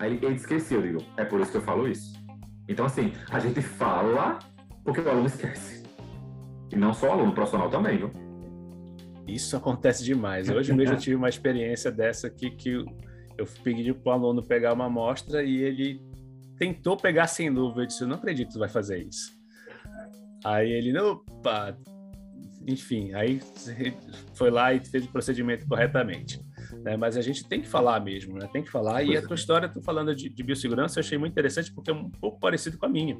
Aí 0.00 0.18
ele, 0.22 0.34
esqueceu, 0.34 0.80
eu 0.80 0.98
digo, 0.98 1.10
é 1.18 1.24
por 1.26 1.40
isso 1.42 1.50
que 1.50 1.58
eu 1.58 1.62
falo 1.62 1.86
isso. 1.86 2.14
Então, 2.66 2.86
assim, 2.86 3.12
a 3.30 3.38
gente 3.38 3.60
fala 3.60 4.38
porque 4.82 4.98
o 4.98 5.10
aluno 5.10 5.26
esquece. 5.26 5.84
E 6.72 6.76
não 6.76 6.94
só 6.94 7.08
o 7.08 7.12
aluno, 7.12 7.32
o 7.32 7.34
profissional 7.34 7.68
também, 7.68 7.98
viu? 7.98 8.10
Isso 9.28 9.54
acontece 9.58 10.02
demais. 10.02 10.48
Hoje 10.48 10.72
mesmo 10.72 10.94
eu 10.94 10.98
tive 10.98 11.16
uma 11.16 11.28
experiência 11.28 11.92
dessa 11.92 12.28
aqui 12.28 12.50
que 12.50 12.82
eu 13.36 13.46
pedi 13.62 13.92
para 13.92 14.10
o 14.10 14.12
aluno 14.14 14.42
pegar 14.42 14.72
uma 14.72 14.86
amostra 14.86 15.42
e 15.42 15.58
ele 15.58 16.02
tentou 16.56 16.96
pegar 16.96 17.26
sem 17.26 17.50
luva. 17.50 17.82
Eu 17.82 17.86
disse, 17.86 18.02
eu 18.02 18.08
não 18.08 18.16
acredito 18.16 18.48
que 18.48 18.52
você 18.54 18.58
vai 18.58 18.68
fazer 18.70 19.06
isso. 19.06 19.38
Aí 20.42 20.72
ele, 20.72 20.98
opa, 20.98 21.76
enfim, 22.66 23.12
aí 23.12 23.38
foi 24.32 24.50
lá 24.50 24.72
e 24.72 24.80
fez 24.82 25.04
o 25.04 25.12
procedimento 25.12 25.66
corretamente. 25.68 26.40
Né? 26.82 26.96
Mas 26.96 27.16
a 27.16 27.20
gente 27.20 27.46
tem 27.46 27.60
que 27.60 27.68
falar 27.68 28.00
mesmo, 28.00 28.38
né? 28.38 28.48
Tem 28.52 28.62
que 28.62 28.70
falar. 28.70 29.02
E 29.02 29.16
a 29.16 29.22
tua 29.22 29.34
história, 29.34 29.68
tu 29.68 29.82
falando 29.82 30.14
de, 30.14 30.28
de, 30.28 30.42
biossegurança, 30.42 30.98
eu 30.98 31.02
achei 31.02 31.18
muito 31.18 31.32
interessante 31.32 31.72
porque 31.72 31.90
é 31.90 31.94
um 31.94 32.10
pouco 32.10 32.40
parecido 32.40 32.78
com 32.78 32.86
a 32.86 32.88
minha. 32.88 33.16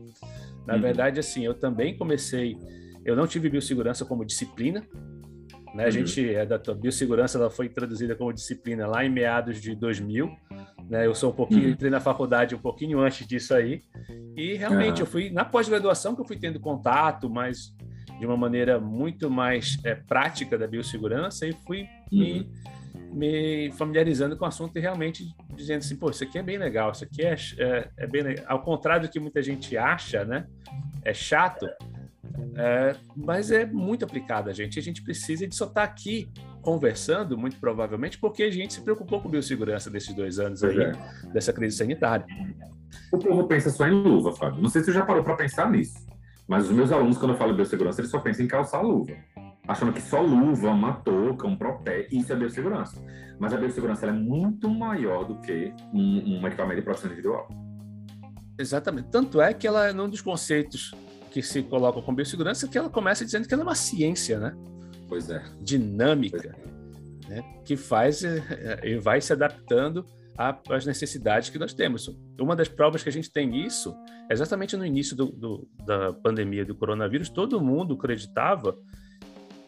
Na 0.66 0.74
uhum. 0.74 0.80
verdade, 0.80 1.20
assim, 1.20 1.44
eu 1.44 1.54
também 1.54 1.96
comecei. 1.96 2.56
Eu 3.04 3.14
não 3.14 3.26
tive 3.26 3.48
biossegurança 3.48 4.04
como 4.04 4.24
disciplina. 4.24 4.86
Né? 5.74 5.84
A 5.84 5.86
uhum. 5.86 5.92
gente, 5.92 6.34
é 6.34 6.44
da 6.46 6.58
biossegurança, 6.74 7.38
ela 7.38 7.50
foi 7.50 7.66
introduzida 7.66 8.14
como 8.16 8.32
disciplina 8.32 8.86
lá 8.86 9.04
em 9.04 9.10
meados 9.10 9.60
de 9.60 9.74
2000. 9.74 10.30
Né? 10.88 11.06
Eu 11.06 11.14
sou 11.14 11.30
um 11.30 11.34
pouquinho, 11.34 11.64
uhum. 11.64 11.70
entrei 11.70 11.90
na 11.90 12.00
faculdade 12.00 12.54
um 12.54 12.58
pouquinho 12.58 12.98
antes 13.00 13.26
disso 13.26 13.54
aí. 13.54 13.82
E 14.36 14.54
realmente, 14.54 15.00
eu 15.00 15.06
fui 15.06 15.30
na 15.30 15.44
pós-graduação 15.44 16.14
que 16.14 16.22
eu 16.22 16.26
fui 16.26 16.38
tendo 16.38 16.58
contato, 16.58 17.28
mas 17.28 17.74
de 18.18 18.26
uma 18.26 18.36
maneira 18.36 18.80
muito 18.80 19.30
mais 19.30 19.78
é, 19.84 19.94
prática 19.94 20.58
da 20.58 20.66
biossegurança 20.66 21.46
e 21.46 21.54
fui 21.66 21.86
me, 22.12 22.40
uhum. 22.40 22.52
Me, 23.12 23.70
familiarizando 23.72 24.36
com 24.36 24.44
o 24.44 24.48
assunto 24.48 24.76
e 24.76 24.80
realmente 24.80 25.34
dizendo 25.54 25.78
assim, 25.78 25.96
pô, 25.96 26.10
isso 26.10 26.24
aqui 26.24 26.38
é 26.38 26.42
bem 26.42 26.58
legal, 26.58 26.92
isso 26.92 27.04
aqui 27.04 27.22
é, 27.22 27.34
é, 27.58 27.88
é 27.96 28.06
bem 28.06 28.22
legal. 28.22 28.44
Ao 28.48 28.62
contrário 28.62 29.06
do 29.06 29.12
que 29.12 29.18
muita 29.18 29.42
gente 29.42 29.76
acha, 29.76 30.24
né? 30.24 30.46
É 31.04 31.12
chato, 31.14 31.66
é, 32.56 32.94
mas 33.16 33.50
é 33.50 33.64
muito 33.66 34.04
aplicado 34.04 34.50
a 34.50 34.52
gente. 34.52 34.78
A 34.78 34.82
gente 34.82 35.02
precisa 35.02 35.46
de 35.46 35.54
só 35.54 35.66
estar 35.66 35.86
tá 35.86 35.92
aqui 35.92 36.30
conversando, 36.62 37.36
muito 37.36 37.56
provavelmente, 37.58 38.18
porque 38.18 38.42
a 38.42 38.50
gente 38.50 38.74
se 38.74 38.80
preocupou 38.82 39.20
com 39.20 39.28
biossegurança 39.28 39.90
desses 39.90 40.14
dois 40.14 40.38
anos 40.38 40.62
aí, 40.62 40.78
é. 40.78 40.92
dessa 41.32 41.52
crise 41.52 41.76
sanitária. 41.76 42.26
O 43.12 43.18
povo 43.18 43.46
pensa 43.46 43.70
só 43.70 43.86
em 43.86 43.92
luva, 43.92 44.32
Fábio. 44.32 44.62
Não 44.62 44.68
sei 44.68 44.82
se 44.82 44.86
você 44.86 44.92
já 44.92 45.04
parou 45.04 45.24
para 45.24 45.36
pensar 45.36 45.70
nisso. 45.70 46.06
Mas 46.46 46.66
os 46.66 46.72
meus 46.72 46.90
alunos, 46.90 47.16
quando 47.16 47.32
eu 47.32 47.38
falo 47.38 47.54
biossegurança, 47.54 48.00
eles 48.00 48.10
só 48.10 48.18
pensam 48.18 48.44
em 48.44 48.48
calçar 48.48 48.82
luva. 48.82 49.12
Achando 49.70 49.92
que 49.92 50.02
só 50.02 50.20
luva, 50.20 50.68
uma 50.70 50.94
touca, 50.94 51.46
um 51.46 51.54
propé, 51.54 52.08
isso 52.10 52.32
é 52.32 52.34
biossegurança. 52.34 53.00
Mas 53.38 53.52
a 53.52 53.56
biossegurança 53.56 54.06
é 54.06 54.10
muito 54.10 54.68
maior 54.68 55.24
do 55.24 55.40
que 55.40 55.72
um, 55.94 56.40
um 56.40 56.46
equipamento 56.48 56.80
de 56.80 56.82
proteção 56.82 57.06
individual. 57.08 57.48
Exatamente. 58.58 59.10
Tanto 59.12 59.40
é 59.40 59.54
que 59.54 59.68
ela 59.68 59.86
é 59.86 59.92
um 59.92 60.08
dos 60.08 60.20
conceitos 60.20 60.90
que 61.30 61.40
se 61.40 61.62
coloca 61.62 62.02
com 62.02 62.12
biossegurança 62.12 62.66
que 62.66 62.76
ela 62.76 62.90
começa 62.90 63.24
dizendo 63.24 63.46
que 63.46 63.54
ela 63.54 63.62
é 63.62 63.66
uma 63.66 63.76
ciência, 63.76 64.40
né? 64.40 64.56
Pois 65.08 65.30
é. 65.30 65.40
Dinâmica, 65.62 66.40
pois 66.42 66.52
é. 66.52 67.36
Né? 67.36 67.60
que 67.64 67.76
faz 67.76 68.24
eh, 68.24 68.42
e 68.82 68.98
vai 68.98 69.20
se 69.20 69.32
adaptando 69.32 70.04
às 70.68 70.84
necessidades 70.84 71.48
que 71.48 71.60
nós 71.60 71.72
temos. 71.72 72.10
Uma 72.40 72.56
das 72.56 72.66
provas 72.66 73.04
que 73.04 73.08
a 73.08 73.12
gente 73.12 73.30
tem 73.30 73.64
isso 73.64 73.94
é 74.28 74.32
exatamente 74.32 74.76
no 74.76 74.84
início 74.84 75.14
do, 75.14 75.26
do, 75.26 75.68
da 75.86 76.12
pandemia 76.12 76.64
do 76.64 76.74
coronavírus, 76.74 77.28
todo 77.28 77.60
mundo 77.60 77.94
acreditava 77.94 78.76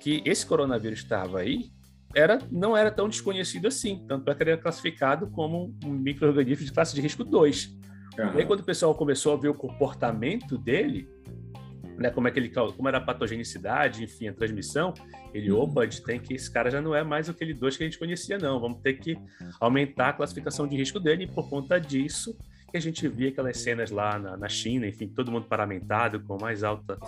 que 0.03 0.21
esse 0.25 0.45
coronavírus 0.45 0.99
estava 0.99 1.39
aí, 1.39 1.71
era, 2.13 2.41
não 2.51 2.77
era 2.77 2.91
tão 2.91 3.09
desconhecido 3.09 3.69
assim, 3.69 4.05
tanto 4.09 4.29
é 4.29 4.35
que 4.35 4.43
ele 4.43 4.51
era 4.51 4.61
classificado 4.61 5.29
como 5.29 5.73
um 5.85 5.93
microorganismo 5.93 6.67
de 6.67 6.73
classe 6.73 6.93
de 6.93 7.01
risco 7.01 7.23
2. 7.23 7.79
Uhum. 8.19 8.35
E 8.35 8.39
aí, 8.41 8.45
quando 8.45 8.61
o 8.61 8.65
pessoal 8.65 8.93
começou 8.97 9.33
a 9.33 9.37
ver 9.37 9.49
o 9.49 9.55
comportamento 9.55 10.59
dele, 10.59 11.09
né, 11.97 12.11
como, 12.11 12.27
é 12.27 12.33
que 12.33 12.41
ele, 12.41 12.51
como 12.51 12.89
era 12.89 12.99
a 12.99 13.01
patogenicidade, 13.01 14.03
enfim, 14.03 14.27
a 14.27 14.35
transmissão, 14.35 14.93
ele, 15.33 15.53
uhum. 15.53 15.61
opa, 15.61 15.83
a 15.83 15.85
gente 15.85 16.03
tem 16.03 16.19
que, 16.19 16.35
esse 16.35 16.51
cara 16.51 16.69
já 16.69 16.83
não 16.83 16.97
é 16.97 17.05
mais 17.05 17.31
aquele 17.31 17.55
dois 17.55 17.77
que 17.77 17.85
a 17.85 17.87
gente 17.87 17.99
conhecia, 17.99 18.37
não, 18.39 18.59
vamos 18.59 18.81
ter 18.83 18.95
que 18.95 19.17
aumentar 19.61 20.09
a 20.09 20.13
classificação 20.13 20.67
de 20.67 20.77
risco 20.77 20.99
dele, 20.99 21.25
e 21.25 21.27
por 21.29 21.49
conta 21.49 21.81
disso, 21.81 22.37
que 22.73 22.79
a 22.79 22.81
gente 22.81 23.07
via 23.07 23.29
aquelas 23.29 23.59
cenas 23.59 23.91
lá 23.91 24.19
na, 24.19 24.37
na, 24.37 24.49
China, 24.49 24.87
enfim, 24.87 25.07
todo 25.07 25.31
mundo 25.31 25.47
paramentado, 25.47 26.19
com 26.21 26.39
mais 26.41 26.65
alta, 26.65 26.99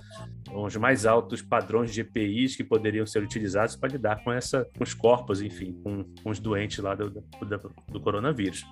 com 0.47 0.63
os 0.65 0.77
mais 0.77 1.07
altos 1.07 1.41
padrões 1.41 1.93
de 1.93 2.03
EPIs 2.03 2.55
que 2.55 2.63
poderiam 2.63 3.07
ser 3.07 3.23
utilizados 3.23 3.75
para 3.75 3.89
lidar 3.89 4.23
com, 4.23 4.31
essa, 4.31 4.69
com 4.77 4.85
os 4.85 4.93
corpos, 4.93 5.41
enfim, 5.41 5.73
com, 5.83 6.05
com 6.23 6.31
os 6.31 6.39
doentes 6.39 6.79
lá 6.79 6.95
do, 6.95 7.09
do, 7.09 7.75
do 7.89 8.01
coronavírus. 8.01 8.65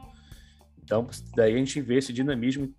Então, 0.84 1.08
daí 1.34 1.54
a 1.54 1.56
gente 1.56 1.80
vê 1.80 1.96
esse 1.96 2.12
dinamismo 2.12 2.70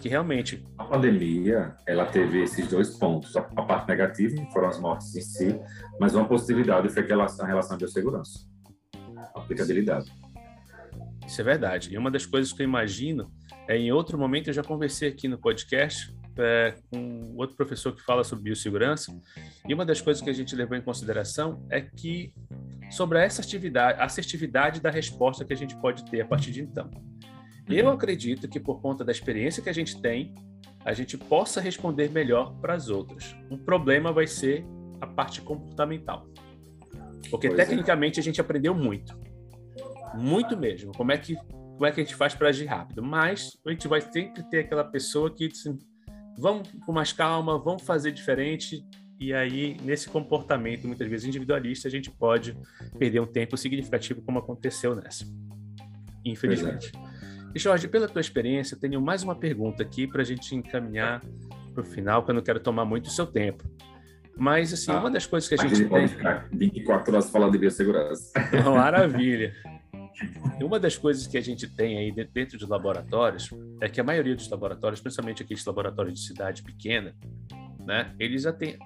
que 0.00 0.08
realmente 0.08 0.64
a 0.76 0.84
pandemia 0.84 1.76
ela 1.86 2.06
teve 2.06 2.42
esses 2.42 2.66
dois 2.68 2.90
pontos. 2.90 3.36
A, 3.36 3.42
parte 3.42 3.88
negativa 3.88 4.34
que 4.34 4.52
foram 4.52 4.68
as 4.68 4.78
mortes 4.78 5.14
em 5.14 5.20
si 5.20 5.60
mas 5.98 6.14
uma 6.14 6.26
positividade 6.26 6.88
foi 6.88 7.02
a 7.02 7.06
relação, 7.06 7.44
a 7.44 7.48
relação 7.48 7.76
de 7.76 7.90
segurança 7.90 8.40
a 9.34 9.40
aplicabilidade. 9.40 10.12
Isso 11.26 11.40
é 11.40 11.44
verdade. 11.44 11.92
E 11.92 11.98
uma 11.98 12.10
das 12.10 12.26
coisas 12.26 12.52
que 12.52 12.62
eu 12.62 12.64
imagino 12.64 13.30
é 13.68 13.76
em 13.76 13.92
outro 13.92 14.18
momento 14.18 14.48
eu 14.48 14.54
já 14.54 14.62
conversei 14.62 15.08
aqui 15.08 15.28
no 15.28 15.38
podcast 15.38 16.14
é, 16.36 16.74
com 16.90 17.34
outro 17.36 17.56
professor 17.56 17.94
que 17.94 18.02
fala 18.02 18.24
sobre 18.24 18.44
biossegurança 18.44 19.16
e 19.66 19.72
uma 19.72 19.84
das 19.84 20.00
coisas 20.00 20.22
que 20.22 20.30
a 20.30 20.32
gente 20.32 20.54
levou 20.56 20.76
em 20.76 20.82
consideração 20.82 21.64
é 21.70 21.80
que 21.80 22.32
sobre 22.90 23.18
essa 23.18 23.40
atividade, 23.40 24.00
a 24.00 24.04
assertividade 24.04 24.80
da 24.80 24.90
resposta 24.90 25.44
que 25.44 25.52
a 25.52 25.56
gente 25.56 25.76
pode 25.76 26.04
ter 26.06 26.20
a 26.20 26.26
partir 26.26 26.50
de 26.50 26.62
então 26.62 26.90
eu 27.68 27.88
acredito 27.88 28.48
que 28.48 28.60
por 28.60 28.80
conta 28.80 29.04
da 29.04 29.12
experiência 29.12 29.62
que 29.62 29.70
a 29.70 29.72
gente 29.72 30.00
tem, 30.00 30.34
a 30.84 30.92
gente 30.92 31.16
possa 31.16 31.60
responder 31.60 32.10
melhor 32.10 32.54
para 32.60 32.74
as 32.74 32.88
outras. 32.88 33.34
Um 33.50 33.56
problema 33.56 34.12
vai 34.12 34.26
ser 34.26 34.66
a 35.00 35.06
parte 35.06 35.40
comportamental. 35.40 36.26
Porque 37.30 37.48
pois 37.48 37.58
é. 37.58 37.64
tecnicamente 37.64 38.18
é. 38.18 38.20
a 38.20 38.22
gente 38.22 38.40
aprendeu 38.40 38.74
muito. 38.74 39.18
Muito 40.14 40.56
mesmo. 40.56 40.92
Como 40.92 41.10
é 41.10 41.18
que 41.18 41.36
como 41.74 41.86
é 41.86 41.92
que 41.92 42.00
a 42.00 42.04
gente 42.04 42.14
faz 42.14 42.34
para 42.34 42.48
agir 42.48 42.66
rápido? 42.66 43.02
Mas 43.02 43.58
a 43.66 43.70
gente 43.70 43.88
vai 43.88 44.00
sempre 44.00 44.42
ter 44.44 44.60
aquela 44.60 44.84
pessoa 44.84 45.32
que 45.32 45.48
diz, 45.48 45.64
vamos 46.38 46.68
com 46.86 46.92
mais 46.92 47.12
calma, 47.12 47.58
vamos 47.58 47.82
fazer 47.82 48.12
diferente. 48.12 48.84
E 49.20 49.32
aí, 49.32 49.76
nesse 49.82 50.08
comportamento, 50.08 50.86
muitas 50.86 51.08
vezes 51.08 51.26
individualista, 51.26 51.88
a 51.88 51.90
gente 51.90 52.10
pode 52.10 52.56
perder 52.98 53.20
um 53.20 53.26
tempo 53.26 53.56
significativo, 53.56 54.22
como 54.22 54.38
aconteceu 54.38 54.94
nessa. 54.94 55.24
Infelizmente. 56.24 56.92
É. 57.54 57.58
Jorge, 57.58 57.86
pela 57.86 58.08
tua 58.08 58.20
experiência, 58.20 58.76
tenho 58.76 59.00
mais 59.00 59.22
uma 59.22 59.34
pergunta 59.34 59.82
aqui 59.82 60.06
para 60.06 60.22
a 60.22 60.24
gente 60.24 60.54
encaminhar 60.54 61.22
para 61.72 61.82
o 61.82 61.84
final, 61.84 62.24
que 62.24 62.30
eu 62.30 62.34
não 62.34 62.42
quero 62.42 62.60
tomar 62.60 62.84
muito 62.84 63.06
o 63.06 63.10
seu 63.10 63.26
tempo. 63.26 63.64
Mas, 64.36 64.72
assim, 64.72 64.90
ah, 64.90 64.98
uma 64.98 65.10
das 65.10 65.26
coisas 65.26 65.48
que 65.48 65.54
a, 65.54 65.58
a 65.58 65.68
gente, 65.68 65.76
gente 65.76 65.90
tem... 65.90 66.08
ficar 66.08 66.48
24 66.52 67.12
horas 67.12 67.30
falando 67.30 67.52
de 67.52 67.58
biossegurança. 67.58 68.32
Maravilha. 68.64 69.54
Uma 70.60 70.78
das 70.78 70.96
coisas 70.96 71.26
que 71.26 71.36
a 71.36 71.40
gente 71.40 71.68
tem 71.68 71.98
aí 71.98 72.12
dentro 72.32 72.56
de 72.56 72.66
laboratórios 72.66 73.50
é 73.80 73.88
que 73.88 74.00
a 74.00 74.04
maioria 74.04 74.34
dos 74.34 74.48
laboratórios, 74.48 75.00
principalmente 75.00 75.42
aqueles 75.42 75.64
laboratórios 75.64 76.14
de 76.14 76.26
cidade 76.26 76.62
pequena, 76.62 77.14
né, 77.84 78.14
eles 78.18 78.42
já 78.42 78.52
têm, 78.52 78.78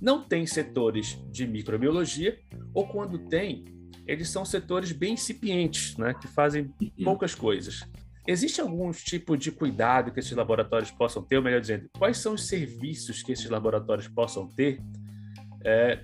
não 0.00 0.22
têm 0.22 0.46
setores 0.46 1.18
de 1.30 1.46
microbiologia, 1.46 2.38
ou 2.72 2.86
quando 2.86 3.18
tem, 3.18 3.64
eles 4.06 4.28
são 4.28 4.44
setores 4.44 4.92
bem 4.92 5.14
incipientes, 5.14 5.96
né, 5.96 6.14
que 6.14 6.28
fazem 6.28 6.72
uhum. 6.80 7.04
poucas 7.04 7.34
coisas. 7.34 7.84
Existe 8.26 8.60
algum 8.60 8.90
tipo 8.90 9.36
de 9.36 9.52
cuidado 9.52 10.10
que 10.10 10.18
esses 10.18 10.32
laboratórios 10.32 10.90
possam 10.90 11.22
ter, 11.22 11.36
ou 11.36 11.42
melhor 11.42 11.60
dizendo, 11.60 11.88
quais 11.96 12.18
são 12.18 12.34
os 12.34 12.46
serviços 12.46 13.22
que 13.22 13.32
esses 13.32 13.48
laboratórios 13.48 14.08
possam 14.08 14.48
ter 14.48 14.80
é, 15.64 16.00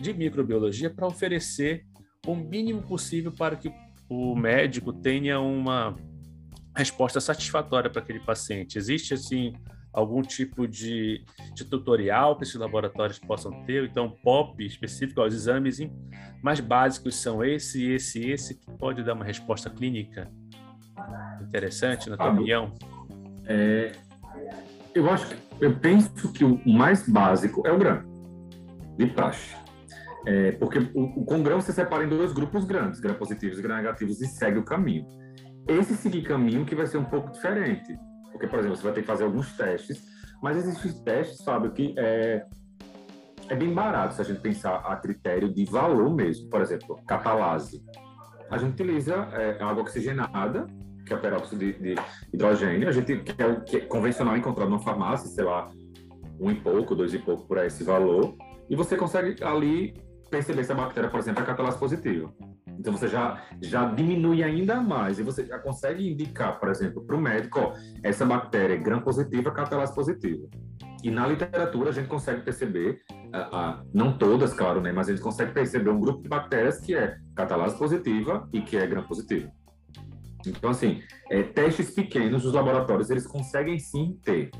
de 0.00 0.12
microbiologia 0.12 0.90
para 0.90 1.06
oferecer 1.06 1.84
o 2.26 2.34
mínimo 2.34 2.82
possível 2.82 3.32
para 3.32 3.56
que 3.56 3.72
o 4.10 4.34
médico 4.34 4.92
tenha 4.92 5.38
uma 5.38 5.94
resposta 6.76 7.20
satisfatória 7.20 7.88
para 7.88 8.02
aquele 8.02 8.18
paciente? 8.18 8.76
Existe, 8.76 9.14
assim, 9.14 9.52
algum 9.92 10.20
tipo 10.20 10.66
de, 10.66 11.24
de 11.54 11.64
tutorial 11.64 12.36
que 12.36 12.42
esses 12.42 12.56
laboratórios 12.56 13.20
possam 13.20 13.64
ter? 13.64 13.84
Então, 13.84 14.10
POP 14.10 14.66
específico 14.66 15.20
aos 15.20 15.32
exames 15.32 15.78
mais 16.42 16.58
básicos 16.58 17.14
são 17.14 17.44
esse, 17.44 17.88
esse, 17.92 18.28
esse, 18.28 18.58
que 18.58 18.66
pode 18.72 19.04
dar 19.04 19.14
uma 19.14 19.24
resposta 19.24 19.70
clínica 19.70 20.28
interessante, 21.40 22.10
na 22.10 22.16
tua 22.16 22.32
opinião? 22.32 22.74
É, 23.46 23.92
eu 24.92 25.08
acho 25.08 25.28
que, 25.28 25.36
eu 25.60 25.76
penso 25.78 26.32
que 26.32 26.44
o 26.44 26.60
mais 26.66 27.08
básico 27.08 27.64
é 27.64 27.70
o 27.70 27.78
grão, 27.78 28.02
de 28.96 29.06
praxe. 29.06 29.54
É, 30.26 30.52
porque 30.52 30.78
o, 30.94 31.20
o, 31.20 31.24
com 31.24 31.42
grão 31.42 31.60
você 31.60 31.72
separa 31.72 32.04
em 32.04 32.08
dois 32.08 32.32
grupos 32.32 32.64
grandes, 32.64 33.00
gram 33.00 33.14
positivos 33.14 33.58
e 33.58 33.62
gram 33.62 33.76
negativos, 33.76 34.20
e 34.20 34.26
segue 34.26 34.58
o 34.58 34.64
caminho. 34.64 35.06
Esse 35.66 35.94
seguir 35.96 36.22
caminho 36.22 36.64
que 36.64 36.74
vai 36.74 36.86
ser 36.86 36.98
um 36.98 37.04
pouco 37.04 37.30
diferente. 37.30 37.98
Porque, 38.32 38.46
por 38.46 38.58
exemplo, 38.58 38.76
você 38.76 38.82
vai 38.82 38.92
ter 38.92 39.00
que 39.02 39.06
fazer 39.06 39.24
alguns 39.24 39.56
testes, 39.56 40.02
mas 40.42 40.56
existem 40.56 40.92
testes, 41.04 41.42
Fábio, 41.44 41.72
que 41.72 41.94
é, 41.98 42.44
é 43.48 43.56
bem 43.56 43.72
barato 43.72 44.14
se 44.14 44.20
a 44.20 44.24
gente 44.24 44.40
pensar 44.40 44.76
a 44.76 44.96
critério 44.96 45.52
de 45.52 45.64
valor 45.64 46.14
mesmo. 46.14 46.48
Por 46.48 46.60
exemplo, 46.60 46.98
catalase 47.06 47.82
a 48.50 48.58
gente 48.58 48.72
utiliza 48.72 49.14
é, 49.32 49.62
água 49.62 49.82
oxigenada, 49.82 50.66
que 51.06 51.14
é 51.14 51.16
peróxido 51.16 51.58
de, 51.58 51.72
de, 51.74 51.94
hidrogênio, 52.32 52.88
a 52.88 52.92
gente, 52.92 53.18
que 53.18 53.42
é 53.42 53.60
que 53.60 53.76
é 53.76 53.80
convencional 53.80 54.36
encontrado 54.36 54.68
numa 54.68 54.80
farmácia, 54.80 55.28
sei 55.28 55.44
lá, 55.44 55.70
um 56.38 56.50
e 56.50 56.54
pouco, 56.56 56.94
dois 56.94 57.14
e 57.14 57.18
pouco 57.18 57.46
por 57.46 57.58
esse 57.58 57.84
valor, 57.84 58.34
e 58.68 58.74
você 58.74 58.96
consegue 58.96 59.42
ali 59.44 59.94
perceber 60.30 60.64
se 60.64 60.72
a 60.72 60.74
bactéria, 60.74 61.10
por 61.10 61.20
exemplo, 61.20 61.42
é 61.42 61.46
catalase 61.46 61.78
positiva. 61.78 62.32
Então 62.78 62.96
você 62.96 63.08
já, 63.08 63.42
já 63.60 63.84
diminui 63.84 64.42
ainda 64.42 64.80
mais 64.80 65.18
e 65.18 65.22
você 65.22 65.44
já 65.44 65.58
consegue 65.58 66.10
indicar, 66.10 66.58
por 66.58 66.70
exemplo, 66.70 67.04
para 67.04 67.16
o 67.16 67.20
médico, 67.20 67.60
ó, 67.60 67.74
essa 68.02 68.24
bactéria 68.24 68.74
é 68.74 68.78
gram 68.78 69.02
positiva, 69.02 69.50
catalase 69.50 69.94
positiva. 69.94 70.48
E 71.02 71.10
na 71.10 71.26
literatura 71.26 71.90
a 71.90 71.92
gente 71.92 72.08
consegue 72.08 72.42
perceber, 72.42 73.00
uh, 73.12 73.82
uh, 73.82 73.88
não 73.92 74.16
todas, 74.16 74.54
claro, 74.54 74.80
né, 74.80 74.92
mas 74.92 75.08
a 75.08 75.12
gente 75.12 75.22
consegue 75.22 75.52
perceber 75.52 75.90
um 75.90 76.00
grupo 76.00 76.22
de 76.22 76.28
bactérias 76.28 76.80
que 76.80 76.94
é 76.94 77.16
catalase 77.34 77.76
positiva 77.76 78.48
e 78.52 78.62
que 78.62 78.76
é 78.76 78.86
gram 78.86 79.02
positiva. 79.02 79.50
Então, 80.46 80.70
assim, 80.70 81.02
é, 81.30 81.42
testes 81.42 81.90
pequenos 81.90 82.42
dos 82.42 82.54
laboratórios, 82.54 83.10
eles 83.10 83.26
conseguem 83.26 83.78
sim 83.78 84.18
ter. 84.22 84.50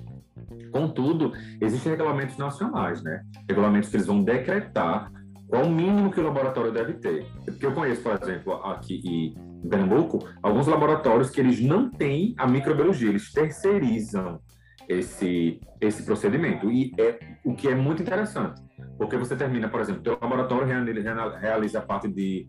Contudo, 0.72 1.32
existem 1.60 1.92
regulamentos 1.92 2.36
nacionais, 2.36 3.02
né? 3.02 3.22
Regulamentos 3.48 3.88
que 3.88 3.96
eles 3.96 4.06
vão 4.06 4.22
decretar 4.22 5.10
qual 5.50 5.64
o 5.64 5.70
mínimo 5.70 6.10
que 6.12 6.20
o 6.20 6.22
laboratório 6.22 6.72
deve 6.72 6.94
ter. 6.94 7.26
Porque 7.44 7.66
eu 7.66 7.72
conheço, 7.72 8.02
por 8.02 8.12
exemplo, 8.12 8.54
aqui 8.64 9.02
em 9.04 9.68
Pernambuco, 9.68 10.20
alguns 10.42 10.68
laboratórios 10.68 11.28
que 11.28 11.40
eles 11.40 11.60
não 11.60 11.90
têm 11.90 12.34
a 12.38 12.46
microbiologia, 12.46 13.10
eles 13.10 13.32
terceirizam 13.32 14.40
esse, 14.88 15.60
esse 15.80 16.04
procedimento. 16.04 16.70
E 16.70 16.92
é 16.96 17.18
o 17.44 17.52
que 17.52 17.68
é 17.68 17.74
muito 17.74 18.00
interessante, 18.00 18.62
porque 18.96 19.16
você 19.16 19.34
termina, 19.34 19.68
por 19.68 19.80
exemplo, 19.80 20.00
o 20.00 20.04
teu 20.04 20.18
laboratório 20.22 20.66
realiza 20.66 21.80
a 21.80 21.82
parte 21.82 22.06
de 22.06 22.46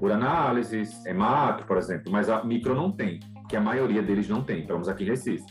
uranálises, 0.00 1.06
hemato, 1.06 1.64
por 1.64 1.78
exemplo, 1.78 2.10
mas 2.10 2.28
a 2.28 2.44
micro 2.44 2.74
não 2.74 2.90
tem, 2.90 3.20
que 3.48 3.56
a 3.56 3.60
maioria 3.60 4.02
deles 4.02 4.28
não 4.28 4.42
tem, 4.42 4.66
pelo 4.66 4.80
menos 4.80 4.88
aqui 4.88 5.04
em 5.04 5.06
Recife. 5.06 5.44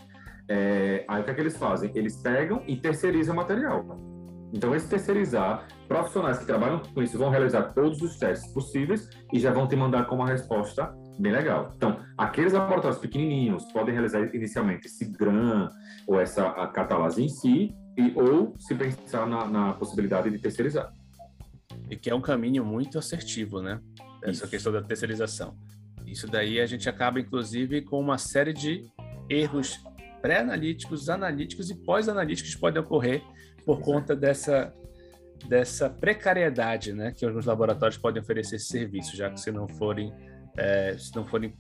É, 0.50 1.06
aí 1.08 1.22
o 1.22 1.24
que 1.24 1.32
é 1.32 1.34
que 1.34 1.42
eles 1.42 1.58
fazem? 1.58 1.92
Eles 1.96 2.22
pegam 2.22 2.62
e 2.68 2.76
terceirizam 2.76 3.34
o 3.34 3.38
material. 3.38 3.86
Então, 4.52 4.74
esse 4.76 4.90
terceirizar, 4.90 5.68
profissionais 5.90 6.38
que 6.38 6.46
trabalham 6.46 6.80
com 6.80 7.02
isso 7.02 7.18
vão 7.18 7.32
realizar 7.32 7.74
todos 7.74 8.00
os 8.02 8.16
testes 8.18 8.54
possíveis 8.54 9.10
e 9.34 9.40
já 9.40 9.52
vão 9.52 9.68
te 9.68 9.76
mandar 9.76 10.06
com 10.06 10.16
uma 10.16 10.28
resposta 10.28 10.96
bem 11.20 11.32
legal. 11.32 11.74
Então, 11.76 12.00
aqueles 12.16 12.54
laboratórios 12.54 13.00
pequenininhos 13.00 13.66
podem 13.74 13.94
realizar 13.94 14.34
inicialmente 14.34 14.86
esse 14.86 15.06
GRAM 15.06 15.68
ou 16.08 16.22
essa 16.22 16.48
a 16.48 16.68
catalase 16.68 17.24
em 17.24 17.28
si, 17.28 17.76
e, 17.98 18.14
ou 18.16 18.54
se 18.58 18.76
pensar 18.76 19.28
na, 19.28 19.48
na 19.48 19.74
possibilidade 19.74 20.30
de 20.30 20.38
terceirizar. 20.38 20.94
E 21.90 21.98
que 21.98 22.10
é 22.10 22.16
um 22.16 22.22
caminho 22.22 22.64
muito 22.64 22.98
assertivo, 22.98 23.62
né? 23.62 23.82
Essa 24.24 24.44
Isso. 24.44 24.48
questão 24.48 24.72
da 24.72 24.82
terceirização. 24.82 25.58
Isso 26.06 26.28
daí 26.28 26.62
a 26.62 26.66
gente 26.66 26.88
acaba, 26.88 27.20
inclusive, 27.20 27.82
com 27.82 28.00
uma 28.00 28.18
série 28.18 28.54
de 28.54 28.84
erros 29.28 29.80
pré-analíticos, 30.22 31.10
analíticos 31.10 31.70
e 31.70 31.76
pós-analíticos 31.76 32.54
que 32.54 32.62
podem 32.62 32.82
ocorrer 32.82 33.24
por 33.66 33.82
conta 33.82 34.16
dessa, 34.16 34.74
dessa 35.48 35.90
precariedade 35.90 36.94
né, 36.94 37.12
que 37.12 37.26
os 37.26 37.46
laboratórios 37.46 37.98
podem 37.98 38.22
oferecer 38.22 38.58
esse 38.58 38.66
serviço, 38.66 39.16
já 39.16 39.30
que 39.30 39.40
se 39.40 39.52
não 39.52 39.68
forem, 39.68 40.14
é, 40.58 40.98
se 40.98 41.16
não 41.16 41.26
forem 41.26 41.54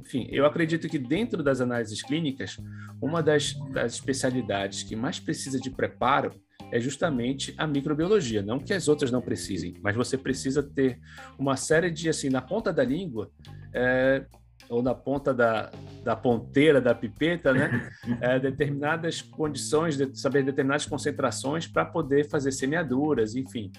enfim, 0.00 0.28
eu 0.30 0.46
acredito 0.46 0.88
que 0.88 1.00
dentro 1.00 1.42
das 1.42 1.60
análises 1.60 2.00
clínicas, 2.00 2.58
uma 3.02 3.20
das, 3.20 3.54
das 3.72 3.94
especialidades 3.94 4.84
que 4.84 4.94
mais 4.94 5.18
precisa 5.18 5.58
de 5.58 5.68
preparo 5.68 6.30
é 6.70 6.80
justamente 6.80 7.52
a 7.58 7.66
microbiologia. 7.66 8.40
Não 8.40 8.60
que 8.60 8.72
as 8.72 8.86
outras 8.86 9.10
não 9.10 9.20
precisem, 9.20 9.74
mas 9.82 9.96
você 9.96 10.16
precisa 10.16 10.62
ter 10.62 11.00
uma 11.36 11.56
série 11.56 11.90
de, 11.90 12.08
assim, 12.08 12.30
na 12.30 12.40
ponta 12.40 12.72
da 12.72 12.84
língua, 12.84 13.30
é, 13.74 14.24
ou 14.68 14.82
na 14.82 14.94
ponta 14.94 15.32
da, 15.32 15.70
da 16.02 16.16
ponteira 16.16 16.80
da 16.80 16.94
pipeta, 16.94 17.52
né? 17.52 17.90
É, 18.20 18.38
determinadas 18.38 19.20
condições, 19.20 19.96
de 19.96 20.18
saber 20.18 20.44
determinadas 20.44 20.86
concentrações 20.86 21.66
para 21.66 21.84
poder 21.84 22.28
fazer 22.28 22.52
semeaduras, 22.52 23.34
enfim. 23.34 23.70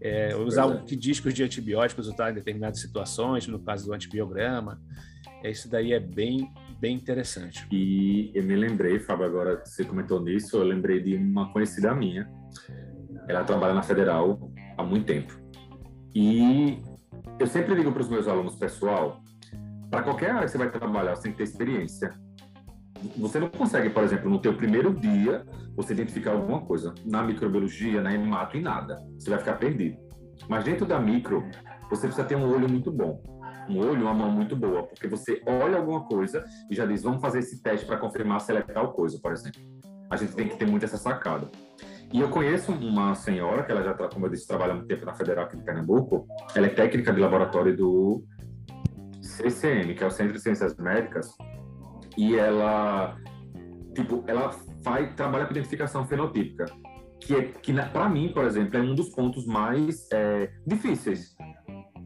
É, 0.00 0.36
usar 0.36 0.66
o 0.66 0.84
que 0.84 0.94
discos 0.94 1.32
de 1.32 1.42
antibióticos 1.42 2.08
usar 2.08 2.30
em 2.30 2.34
determinadas 2.34 2.80
situações, 2.80 3.46
no 3.46 3.58
caso 3.60 3.86
do 3.86 3.94
antibiograma. 3.94 4.80
É, 5.42 5.50
isso 5.50 5.70
daí 5.70 5.92
é 5.92 6.00
bem, 6.00 6.50
bem 6.80 6.94
interessante. 6.94 7.66
E 7.70 8.30
eu 8.34 8.42
me 8.42 8.56
lembrei, 8.56 8.98
Fábio, 8.98 9.24
agora 9.24 9.62
você 9.64 9.84
comentou 9.84 10.20
nisso, 10.20 10.56
eu 10.56 10.64
lembrei 10.64 11.00
de 11.00 11.16
uma 11.16 11.52
conhecida 11.52 11.94
minha. 11.94 12.28
Ela 13.28 13.44
trabalha 13.44 13.74
na 13.74 13.82
Federal 13.82 14.50
há 14.76 14.82
muito 14.82 15.06
tempo. 15.06 15.38
E 16.14 16.78
eu 17.38 17.46
sempre 17.46 17.74
digo 17.74 17.92
para 17.92 18.02
os 18.02 18.08
meus 18.08 18.26
alunos, 18.26 18.56
pessoal, 18.56 19.22
para 19.96 20.02
qualquer 20.02 20.30
área 20.30 20.44
que 20.44 20.50
você 20.50 20.58
vai 20.58 20.70
trabalhar, 20.70 21.16
você 21.16 21.22
tem 21.22 21.32
que 21.32 21.38
ter 21.38 21.44
experiência. 21.44 22.10
Você 23.16 23.40
não 23.40 23.48
consegue, 23.48 23.88
por 23.88 24.04
exemplo, 24.04 24.28
no 24.28 24.38
teu 24.38 24.54
primeiro 24.54 24.92
dia, 24.92 25.42
você 25.74 25.94
identificar 25.94 26.32
alguma 26.32 26.60
coisa 26.60 26.94
na 27.02 27.22
microbiologia, 27.22 28.02
na 28.02 28.12
hemato 28.12 28.58
e 28.58 28.60
nada. 28.60 29.02
Você 29.18 29.30
vai 29.30 29.38
ficar 29.38 29.54
perdido. 29.54 29.96
Mas 30.50 30.64
dentro 30.64 30.84
da 30.84 31.00
micro, 31.00 31.42
você 31.88 32.08
precisa 32.08 32.26
ter 32.26 32.36
um 32.36 32.46
olho 32.46 32.68
muito 32.68 32.92
bom. 32.92 33.22
Um 33.70 33.78
olho, 33.78 34.02
uma 34.02 34.12
mão 34.12 34.30
muito 34.30 34.54
boa, 34.54 34.82
porque 34.82 35.08
você 35.08 35.42
olha 35.46 35.78
alguma 35.78 36.04
coisa 36.04 36.44
e 36.70 36.74
já 36.74 36.84
diz, 36.84 37.02
vamos 37.02 37.22
fazer 37.22 37.38
esse 37.38 37.62
teste 37.62 37.86
para 37.86 37.96
confirmar 37.96 38.42
se 38.42 38.50
ela 38.50 38.60
é 38.60 38.64
tal 38.64 38.92
coisa, 38.92 39.18
por 39.22 39.32
exemplo. 39.32 39.62
A 40.10 40.16
gente 40.18 40.34
tem 40.34 40.46
que 40.46 40.58
ter 40.58 40.66
muito 40.66 40.84
essa 40.84 40.98
sacada. 40.98 41.50
E 42.12 42.20
eu 42.20 42.28
conheço 42.28 42.70
uma 42.70 43.14
senhora, 43.14 43.62
que 43.62 43.72
ela 43.72 43.82
já, 43.82 43.94
como 43.94 44.26
eu 44.26 44.30
disse, 44.30 44.46
trabalha 44.46 44.74
muito 44.74 44.88
tempo 44.88 45.06
na 45.06 45.14
Federal 45.14 45.46
aqui 45.46 45.56
de 45.56 45.64
Pernambuco. 45.64 46.26
Ela 46.54 46.66
é 46.66 46.70
técnica 46.70 47.14
de 47.14 47.18
laboratório 47.18 47.74
do 47.74 48.22
CCM, 49.36 49.94
que 49.94 50.02
é 50.02 50.06
o 50.06 50.10
Centro 50.10 50.34
de 50.34 50.40
Ciências 50.40 50.76
Médicas, 50.76 51.36
e 52.16 52.36
ela, 52.36 53.16
tipo, 53.94 54.24
ela 54.26 54.50
faz, 54.82 55.14
trabalha 55.14 55.44
com 55.46 55.52
identificação 55.52 56.06
fenotípica, 56.06 56.66
que, 57.20 57.34
é, 57.34 57.42
que 57.42 57.72
para 57.72 58.08
mim, 58.08 58.30
por 58.32 58.44
exemplo, 58.44 58.78
é 58.78 58.80
um 58.80 58.94
dos 58.94 59.10
pontos 59.10 59.46
mais 59.46 60.08
é, 60.12 60.50
difíceis. 60.66 61.36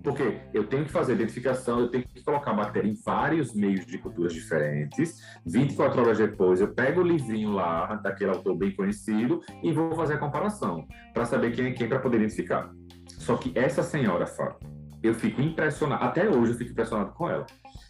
Porque 0.02 0.40
eu 0.54 0.66
tenho 0.66 0.86
que 0.86 0.90
fazer 0.90 1.12
identificação, 1.12 1.78
eu 1.80 1.88
tenho 1.90 2.04
que 2.04 2.24
colocar 2.24 2.52
a 2.52 2.54
bactéria 2.54 2.88
em 2.88 2.94
vários 3.04 3.54
meios 3.54 3.84
de 3.84 3.98
culturas 3.98 4.32
diferentes. 4.32 5.20
24 5.44 6.00
horas 6.00 6.18
depois, 6.18 6.60
eu 6.60 6.72
pego 6.72 7.02
o 7.02 7.04
livrinho 7.04 7.52
lá, 7.52 7.96
daquele 7.96 8.30
autor 8.30 8.56
bem 8.56 8.74
conhecido, 8.74 9.40
e 9.62 9.72
vou 9.72 9.94
fazer 9.94 10.14
a 10.14 10.18
comparação, 10.18 10.86
para 11.12 11.26
saber 11.26 11.52
quem 11.52 11.66
é 11.66 11.72
quem, 11.72 11.86
para 11.86 11.98
poder 11.98 12.16
identificar. 12.16 12.70
Só 13.18 13.36
que 13.36 13.52
essa 13.54 13.82
senhora, 13.82 14.26
Fábio, 14.26 14.79
eu 15.02 15.14
fico 15.14 15.40
impressionado, 15.40 16.04
até 16.04 16.28
hoje 16.28 16.52
eu 16.52 16.58
fico 16.58 16.72
impressionado 16.72 17.12
com 17.12 17.28
ela. 17.28 17.46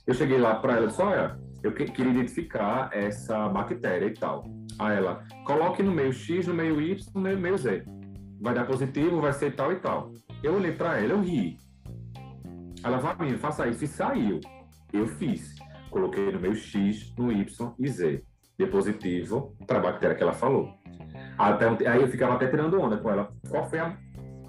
Eu 0.07 0.15
cheguei 0.15 0.39
lá 0.39 0.55
para 0.57 0.75
ela 0.75 0.85
e 0.85 0.89
disse, 0.89 1.03
olha, 1.03 1.39
eu 1.63 1.73
que, 1.73 1.85
queria 1.85 2.13
identificar 2.13 2.91
essa 2.93 3.49
bactéria 3.49 4.07
e 4.07 4.15
tal. 4.15 4.45
Aí 4.79 4.97
ela, 4.97 5.25
coloque 5.45 5.83
no 5.83 5.93
meio 5.93 6.13
X, 6.13 6.47
no 6.47 6.55
meio 6.55 6.81
Y, 6.81 6.97
no 7.15 7.21
meio, 7.21 7.59
Z. 7.59 7.85
Vai 8.41 8.55
dar 8.55 8.67
positivo, 8.67 9.21
vai 9.21 9.33
ser 9.33 9.55
tal 9.55 9.73
e 9.73 9.77
tal. 9.77 10.13
Eu 10.43 10.55
olhei 10.55 10.73
para 10.73 10.99
ela, 10.99 11.13
eu 11.13 11.21
ri. 11.21 11.59
Ela, 12.83 12.99
vai, 12.99 13.15
menino, 13.19 13.39
faça 13.39 13.67
isso. 13.69 13.85
E 13.85 13.89
saiu. 13.89 14.41
Eu 14.93 15.07
fiz. 15.07 15.55
Coloquei 15.91 16.33
no 16.33 16.41
meio 16.41 16.55
X, 16.55 17.13
no 17.19 17.31
Y 17.31 17.75
e 17.79 17.89
Z. 17.89 18.25
De 18.59 18.67
positivo 18.67 19.55
para 19.67 19.79
a 19.79 19.83
bactéria 19.83 20.17
que 20.17 20.23
ela 20.23 20.33
falou. 20.33 20.73
Até, 21.37 21.89
aí 21.89 22.01
eu 22.01 22.09
ficava 22.09 22.35
até 22.35 22.47
tirando 22.47 22.81
onda 22.81 22.97
com 22.97 23.11
ela. 23.11 23.31
Qual 23.49 23.69
foi 23.69 23.79
a, 23.79 23.97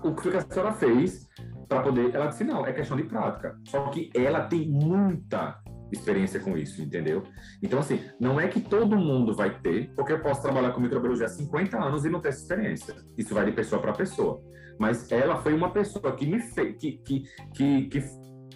o 0.03 0.15
que 0.15 0.29
a 0.29 0.41
senhora 0.41 0.73
fez 0.73 1.27
para 1.71 1.81
poder. 1.81 2.13
Ela 2.13 2.27
disse: 2.27 2.43
não, 2.43 2.65
é 2.65 2.73
questão 2.73 2.97
de 2.97 3.03
prática. 3.03 3.55
Só 3.65 3.87
que 3.87 4.11
ela 4.13 4.41
tem 4.41 4.67
muita 4.67 5.57
experiência 5.91 6.39
com 6.39 6.57
isso, 6.57 6.81
entendeu? 6.81 7.23
Então, 7.63 7.79
assim, 7.79 8.01
não 8.19 8.39
é 8.39 8.47
que 8.47 8.59
todo 8.59 8.97
mundo 8.97 9.33
vai 9.33 9.57
ter, 9.59 9.93
porque 9.95 10.11
eu 10.11 10.21
posso 10.21 10.41
trabalhar 10.41 10.71
com 10.71 10.81
microbiologia 10.81 11.25
há 11.25 11.29
50 11.29 11.77
anos 11.77 12.05
e 12.05 12.09
não 12.09 12.19
ter 12.19 12.29
essa 12.29 12.41
experiência. 12.41 12.95
Isso 13.17 13.33
vai 13.33 13.45
de 13.45 13.51
pessoa 13.51 13.81
para 13.81 13.93
pessoa. 13.93 14.41
Mas 14.79 15.09
ela 15.11 15.37
foi 15.37 15.53
uma 15.53 15.71
pessoa 15.71 16.15
que 16.15 16.25
me 16.25 16.39
fez, 16.39 16.75
que, 16.77 16.93
que, 16.93 17.23
que, 17.53 17.83
que, 17.87 18.03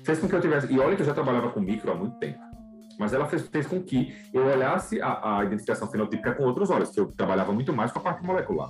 fez 0.06 0.19
com 0.19 0.28
que 0.28 0.36
eu 0.36 0.41
tivesse. 0.41 0.71
E 0.71 0.80
olha 0.80 0.95
que 0.95 1.01
eu 1.01 1.06
já 1.06 1.13
trabalhava 1.13 1.51
com 1.51 1.60
micro 1.60 1.91
há 1.91 1.95
muito 1.95 2.17
tempo. 2.19 2.39
Mas 2.97 3.13
ela 3.13 3.25
fez, 3.25 3.47
fez 3.47 3.67
com 3.67 3.82
que 3.84 4.13
eu 4.34 4.45
olhasse 4.45 5.01
a, 5.01 5.39
a 5.39 5.43
identificação 5.43 5.89
fenotípica 5.89 6.34
com 6.34 6.43
outros 6.43 6.69
olhos, 6.69 6.89
que 6.89 6.99
eu 6.99 7.08
trabalhava 7.12 7.51
muito 7.51 7.73
mais 7.73 7.91
com 7.91 7.99
a 7.99 8.01
parte 8.01 8.23
molecular. 8.23 8.69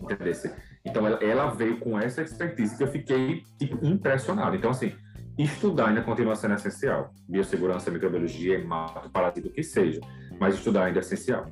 Entendeu? 0.00 0.32
Então 0.84 1.06
ela, 1.06 1.22
ela, 1.22 1.50
veio 1.50 1.78
com 1.78 1.98
essa 1.98 2.22
expertise 2.22 2.76
que 2.76 2.82
eu 2.82 2.88
fiquei 2.88 3.42
tipo, 3.58 3.84
impressionado. 3.84 4.56
Então, 4.56 4.70
assim, 4.70 4.94
estudar 5.38 5.88
ainda 5.88 6.02
continua 6.02 6.34
sendo 6.36 6.54
essencial. 6.54 7.12
Biossegurança, 7.28 7.90
microbiologia, 7.90 8.54
hemato, 8.58 9.10
parasita, 9.10 9.48
o 9.48 9.52
que 9.52 9.62
seja. 9.62 10.00
Mas 10.40 10.54
estudar 10.54 10.84
ainda 10.84 10.98
é 10.98 11.02
essencial. 11.02 11.46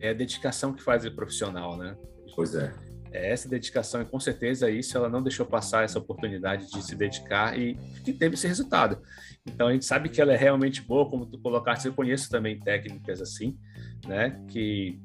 É 0.00 0.10
a 0.10 0.14
dedicação 0.14 0.72
que 0.72 0.82
faz 0.82 1.04
o 1.04 1.14
profissional, 1.14 1.76
né? 1.76 1.96
Pois 2.34 2.54
é. 2.54 2.72
É 3.12 3.32
essa 3.32 3.48
dedicação, 3.48 4.00
e 4.02 4.04
com 4.04 4.20
certeza 4.20 4.70
isso 4.70 4.96
ela 4.96 5.08
não 5.08 5.20
deixou 5.20 5.44
passar 5.44 5.82
essa 5.82 5.98
oportunidade 5.98 6.70
de 6.70 6.80
se 6.80 6.94
dedicar 6.94 7.58
e 7.58 7.74
que 8.04 8.12
teve 8.12 8.34
esse 8.34 8.46
resultado. 8.46 9.02
Então 9.44 9.66
a 9.66 9.72
gente 9.72 9.84
sabe 9.84 10.08
que 10.08 10.20
ela 10.20 10.32
é 10.32 10.36
realmente 10.36 10.80
boa, 10.80 11.08
como 11.10 11.26
tu 11.26 11.38
colocaste, 11.38 11.86
eu 11.86 11.92
conheço 11.92 12.30
também 12.30 12.60
técnicas 12.60 13.20
assim, 13.20 13.58
né? 14.06 14.40
Que 14.48 15.00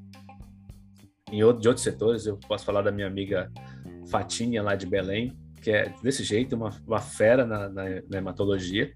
em 1.32 1.44
outro, 1.44 1.62
de 1.62 1.68
outros 1.68 1.84
setores, 1.84 2.26
eu 2.26 2.38
posso 2.48 2.66
falar 2.66 2.82
da 2.82 2.92
minha 2.92 3.08
amiga 3.08 3.52
Fatinha 4.10 4.62
lá 4.62 4.76
de 4.76 4.86
Belém, 4.86 5.36
que 5.62 5.72
é 5.72 5.92
desse 6.04 6.24
jeito, 6.24 6.56
uma, 6.56 6.70
uma 6.86 7.02
fera 7.02 7.46
na, 7.46 7.68
na, 7.68 7.84
na 8.08 8.18
hematologia, 8.18 8.94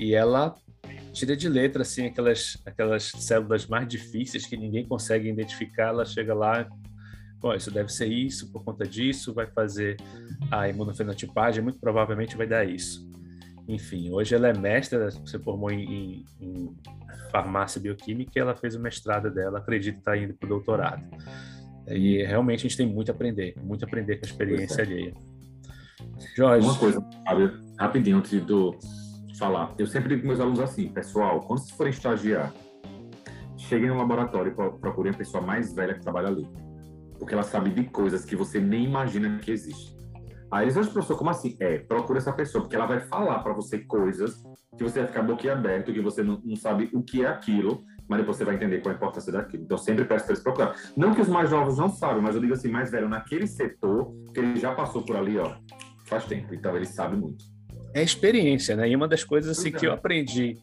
e 0.00 0.14
ela 0.14 0.54
tira 1.12 1.36
de 1.36 1.48
letra 1.48 1.82
assim 1.82 2.06
aquelas 2.06 2.56
aquelas 2.64 3.04
células 3.04 3.66
mais 3.66 3.86
difíceis 3.86 4.46
que 4.46 4.56
ninguém 4.56 4.86
consegue 4.86 5.28
identificar, 5.28 5.88
ela 5.88 6.04
chega 6.04 6.32
lá, 6.34 6.66
bom, 7.38 7.52
isso 7.52 7.70
deve 7.70 7.92
ser 7.92 8.06
isso 8.06 8.50
por 8.50 8.64
conta 8.64 8.86
disso, 8.86 9.34
vai 9.34 9.46
fazer 9.46 9.96
a 10.50 10.68
imunofenotipagem, 10.68 11.62
muito 11.62 11.78
provavelmente 11.78 12.36
vai 12.36 12.46
dar 12.46 12.64
isso. 12.64 13.06
Enfim, 13.66 14.10
hoje 14.10 14.34
ela 14.34 14.48
é 14.48 14.56
mestra, 14.56 15.10
se 15.10 15.38
formou 15.40 15.70
em, 15.70 15.84
em, 15.84 16.24
em 16.40 16.76
farmácia 17.30 17.78
bioquímica 17.78 18.32
e 18.34 18.40
ela 18.40 18.56
fez 18.56 18.74
o 18.74 18.80
mestrado 18.80 19.30
dela, 19.30 19.58
acredito 19.58 19.98
estar 19.98 20.12
tá 20.12 20.16
indo 20.16 20.32
para 20.32 20.46
o 20.46 20.48
doutorado. 20.48 21.04
E 21.90 22.22
realmente 22.24 22.60
a 22.60 22.68
gente 22.68 22.76
tem 22.76 22.86
muito 22.86 23.10
a 23.10 23.14
aprender, 23.14 23.54
muito 23.62 23.84
a 23.84 23.88
aprender 23.88 24.16
com 24.16 24.26
a 24.26 24.28
experiência 24.28 24.82
é. 24.82 24.84
alheia. 24.84 25.14
Jorge. 26.36 26.66
Uma 26.66 26.78
coisa, 26.78 27.00
Fábio, 27.26 27.60
rapidinho 27.78 28.18
antes 28.18 28.40
do 28.42 28.76
falar. 29.38 29.74
Eu 29.78 29.86
sempre 29.86 30.08
digo 30.08 30.22
com 30.22 30.28
meus 30.28 30.40
alunos 30.40 30.60
assim, 30.60 30.88
pessoal, 30.88 31.40
quando 31.40 31.60
vocês 31.60 31.76
forem 31.76 31.92
estagiar, 31.92 32.52
cheguem 33.56 33.88
no 33.88 33.96
laboratório 33.96 34.52
e 34.52 34.80
procurem 34.80 35.12
a 35.12 35.16
pessoa 35.16 35.42
mais 35.42 35.72
velha 35.72 35.94
que 35.94 36.00
trabalha 36.00 36.28
ali. 36.28 36.48
Porque 37.18 37.34
ela 37.34 37.42
sabe 37.42 37.70
de 37.70 37.84
coisas 37.84 38.24
que 38.24 38.36
você 38.36 38.60
nem 38.60 38.84
imagina 38.84 39.38
que 39.38 39.50
existe. 39.50 39.96
Aí 40.50 40.64
eles 40.64 40.74
dizem, 40.74 40.92
professor, 40.92 41.16
como 41.16 41.30
assim? 41.30 41.56
É, 41.60 41.78
procura 41.78 42.18
essa 42.18 42.32
pessoa, 42.32 42.62
porque 42.62 42.74
ela 42.74 42.86
vai 42.86 43.00
falar 43.00 43.40
para 43.40 43.52
você 43.52 43.78
coisas 43.78 44.42
que 44.76 44.82
você 44.82 45.00
vai 45.00 45.08
ficar 45.08 45.22
boquiaberto, 45.22 45.92
que 45.92 46.00
você 46.00 46.22
não, 46.22 46.40
não, 46.44 46.56
sabe 46.56 46.88
o 46.92 47.02
que 47.02 47.24
é 47.24 47.28
aquilo, 47.28 47.84
mas 48.08 48.18
depois 48.20 48.36
você 48.36 48.44
vai 48.44 48.54
entender 48.54 48.80
qual 48.80 48.92
a 48.92 48.96
importância 48.96 49.30
daquilo. 49.30 49.64
Então, 49.64 49.76
sempre 49.76 50.04
peço 50.04 50.24
para 50.24 50.32
eles 50.32 50.42
procurar. 50.42 50.74
Não 50.96 51.14
que 51.14 51.20
os 51.20 51.28
mais 51.28 51.50
novos 51.50 51.76
não 51.76 51.88
sabem, 51.90 52.22
mas 52.22 52.34
eu 52.34 52.40
digo 52.40 52.54
assim, 52.54 52.68
mais 52.68 52.90
velho 52.90 53.08
naquele 53.08 53.46
setor, 53.46 54.12
que 54.32 54.40
ele 54.40 54.58
já 54.58 54.74
passou 54.74 55.02
por 55.02 55.14
ali, 55.14 55.38
ó, 55.38 55.56
faz 56.06 56.24
tempo. 56.24 56.54
Então, 56.54 56.74
ele 56.74 56.86
sabe 56.86 57.16
muito. 57.16 57.44
É 57.94 58.02
experiência, 58.02 58.74
né? 58.74 58.88
E 58.88 58.96
uma 58.96 59.06
das 59.06 59.24
coisas 59.24 59.58
assim, 59.58 59.70
que 59.70 59.86
eu 59.86 59.92
aprendi, 59.92 60.56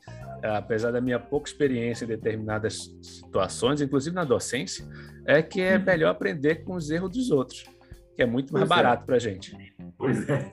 apesar 0.43 0.91
da 0.91 0.99
minha 0.99 1.19
pouca 1.19 1.47
experiência 1.47 2.05
em 2.05 2.07
determinadas 2.07 2.91
situações, 3.01 3.79
inclusive 3.79 4.15
na 4.15 4.23
docência, 4.23 4.87
é 5.25 5.41
que 5.41 5.61
é 5.61 5.77
uhum. 5.77 5.83
melhor 5.83 6.09
aprender 6.09 6.63
com 6.63 6.75
os 6.75 6.89
erros 6.89 7.11
dos 7.11 7.31
outros, 7.31 7.63
que 8.15 8.23
é 8.23 8.25
muito 8.25 8.53
mais 8.53 8.67
pois 8.67 8.79
é. 8.79 8.83
barato 8.83 9.03
é. 9.03 9.05
para 9.05 9.15
a 9.15 9.19
gente. 9.19 9.55
Pois 9.97 10.27
é. 10.29 10.51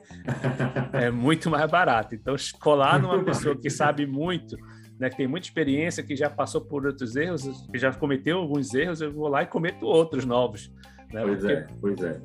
é 0.92 1.10
muito 1.10 1.50
mais 1.50 1.70
barato. 1.70 2.14
Então, 2.14 2.34
colar 2.60 3.00
numa 3.00 3.22
pessoa 3.24 3.56
que 3.56 3.70
sabe 3.70 4.06
muito, 4.06 4.56
né, 5.02 5.10
que 5.10 5.16
tem 5.16 5.26
muita 5.26 5.48
experiência, 5.48 6.00
que 6.00 6.14
já 6.14 6.30
passou 6.30 6.60
por 6.60 6.86
outros 6.86 7.16
erros, 7.16 7.42
que 7.72 7.76
já 7.76 7.92
cometeu 7.92 8.38
alguns 8.38 8.72
erros, 8.72 9.00
eu 9.00 9.12
vou 9.12 9.26
lá 9.26 9.42
e 9.42 9.46
cometo 9.46 9.84
outros 9.84 10.24
novos. 10.24 10.72
Né? 11.12 11.22
Pois 11.22 11.40
Porque... 11.40 11.52
é, 11.52 11.66
pois 11.80 12.00
é. 12.00 12.20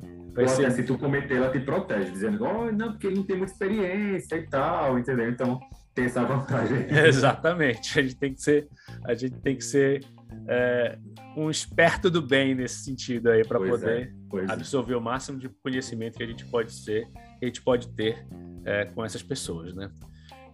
Ser... 0.46 0.66
até 0.66 0.70
se 0.70 0.82
tu 0.84 0.96
cometer, 0.96 1.38
ela 1.38 1.50
te 1.50 1.58
protege, 1.58 2.12
dizendo, 2.12 2.44
oh, 2.44 2.70
não, 2.70 2.92
porque 2.92 3.08
ele 3.08 3.16
não 3.16 3.24
tem 3.24 3.36
muita 3.36 3.52
experiência 3.52 4.36
e 4.36 4.46
tal, 4.46 4.96
entendeu? 4.96 5.28
Então, 5.28 5.58
tem 5.92 6.04
essa 6.04 6.24
vantagem. 6.24 6.86
Exatamente. 7.04 7.98
A 7.98 8.02
gente 8.02 8.14
tem 8.14 8.32
que 8.32 8.40
ser, 8.40 8.68
a 9.04 9.14
gente 9.14 9.40
tem 9.40 9.56
que 9.56 9.64
ser 9.64 10.04
é, 10.46 10.96
um 11.36 11.50
esperto 11.50 12.08
do 12.08 12.22
bem 12.22 12.54
nesse 12.54 12.84
sentido 12.84 13.30
aí, 13.30 13.44
para 13.44 13.58
poder 13.58 14.14
é, 14.34 14.52
absorver 14.52 14.94
é. 14.94 14.96
o 14.96 15.00
máximo 15.00 15.36
de 15.36 15.48
conhecimento 15.48 16.16
que 16.16 16.22
a 16.22 16.26
gente 16.28 16.46
pode 16.46 16.72
ser, 16.72 17.08
que 17.40 17.44
a 17.44 17.46
gente 17.46 17.60
pode 17.60 17.88
ter 17.88 18.24
é, 18.64 18.84
com 18.84 19.04
essas 19.04 19.24
pessoas, 19.24 19.74
né? 19.74 19.90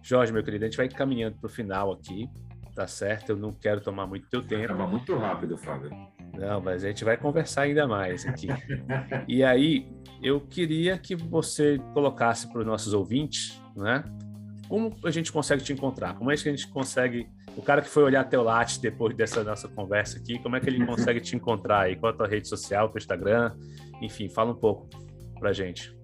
Jorge, 0.05 0.31
meu 0.31 0.43
querido, 0.43 0.65
a 0.65 0.67
gente 0.67 0.77
vai 0.77 0.87
caminhando 0.87 1.35
para 1.37 1.47
o 1.47 1.49
final 1.49 1.91
aqui, 1.91 2.29
tá 2.75 2.85
certo? 2.85 3.31
Eu 3.31 3.37
não 3.37 3.51
quero 3.51 3.81
tomar 3.81 4.05
muito 4.05 4.29
teu 4.29 4.43
tempo. 4.43 4.65
Acaba 4.65 4.85
muito 4.85 5.17
rápido, 5.17 5.57
Fábio. 5.57 5.89
Não, 6.37 6.61
mas 6.61 6.83
a 6.83 6.89
gente 6.89 7.03
vai 7.03 7.17
conversar 7.17 7.63
ainda 7.63 7.87
mais 7.87 8.23
aqui. 8.23 8.47
e 9.27 9.43
aí, 9.43 9.91
eu 10.21 10.39
queria 10.39 10.95
que 10.95 11.15
você 11.15 11.79
colocasse 11.91 12.47
para 12.47 12.59
os 12.59 12.65
nossos 12.67 12.93
ouvintes, 12.93 13.59
né? 13.75 14.03
Como 14.69 14.95
a 15.03 15.09
gente 15.09 15.31
consegue 15.31 15.63
te 15.63 15.73
encontrar? 15.73 16.13
Como 16.13 16.29
é 16.29 16.35
que 16.35 16.47
a 16.47 16.51
gente 16.51 16.67
consegue 16.67 17.27
o 17.57 17.63
cara 17.63 17.81
que 17.81 17.89
foi 17.89 18.03
olhar 18.03 18.23
teu 18.25 18.43
latte 18.43 18.79
depois 18.79 19.15
dessa 19.15 19.43
nossa 19.43 19.67
conversa 19.67 20.19
aqui, 20.19 20.37
como 20.37 20.55
é 20.55 20.59
que 20.59 20.69
ele 20.69 20.85
consegue 20.85 21.19
te 21.19 21.35
encontrar 21.35 21.85
aí? 21.85 21.95
Qual 21.95 22.13
a 22.13 22.15
tua 22.15 22.27
rede 22.27 22.47
social, 22.47 22.89
teu 22.89 22.99
Instagram? 22.99 23.55
Enfim, 23.99 24.29
fala 24.29 24.51
um 24.51 24.55
pouco 24.55 24.87
pra 25.39 25.51
gente. 25.51 25.97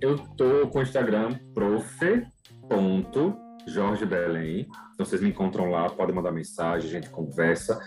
Eu 0.00 0.18
tô 0.36 0.68
com 0.68 0.78
o 0.78 0.82
Instagram 0.82 1.38
prof.jorgebelém. 2.68 4.68
Então 4.94 5.06
vocês 5.06 5.20
me 5.20 5.30
encontram 5.30 5.70
lá, 5.70 5.88
podem 5.88 6.14
mandar 6.14 6.32
mensagem, 6.32 6.88
a 6.88 6.92
gente 6.92 7.10
conversa. 7.10 7.80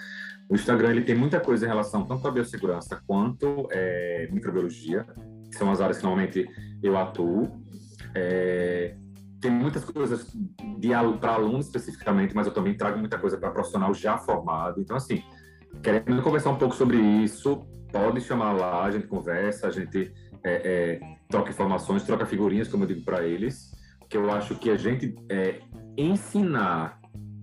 O 0.49 0.55
Instagram 0.55 0.91
ele 0.91 1.01
tem 1.01 1.15
muita 1.15 1.39
coisa 1.39 1.65
em 1.65 1.69
relação 1.69 2.05
tanto 2.05 2.27
à 2.27 2.31
biossegurança 2.31 3.01
quanto 3.07 3.67
é, 3.71 4.27
microbiologia, 4.31 5.05
que 5.49 5.57
são 5.57 5.71
as 5.71 5.81
áreas 5.81 5.97
que 5.97 6.03
normalmente 6.03 6.47
eu 6.83 6.97
atuo. 6.97 7.63
É, 8.13 8.95
tem 9.41 9.51
muitas 9.51 9.83
coisas 9.83 10.31
para 11.19 11.33
aluno 11.33 11.59
especificamente, 11.59 12.35
mas 12.35 12.47
eu 12.47 12.53
também 12.53 12.75
trago 12.75 12.99
muita 12.99 13.17
coisa 13.17 13.37
para 13.37 13.51
profissional 13.51 13.93
já 13.93 14.17
formado. 14.17 14.81
Então, 14.81 14.95
assim, 14.95 15.23
querendo 15.81 16.21
conversar 16.21 16.51
um 16.51 16.57
pouco 16.57 16.75
sobre 16.75 16.97
isso, 16.97 17.65
pode 17.91 18.21
chamar 18.21 18.53
lá, 18.53 18.85
a 18.85 18.91
gente 18.91 19.07
conversa, 19.07 19.67
a 19.67 19.71
gente 19.71 20.13
é, 20.43 20.53
é, 20.53 20.99
troca 21.27 21.49
informações, 21.49 22.03
troca 22.03 22.25
figurinhas, 22.25 22.67
como 22.67 22.83
eu 22.83 22.87
digo 22.87 23.03
para 23.03 23.25
eles, 23.25 23.71
que 24.09 24.17
eu 24.17 24.31
acho 24.31 24.55
que 24.55 24.69
a 24.69 24.77
gente 24.77 25.15
é, 25.29 25.59
ensinar 25.97 26.99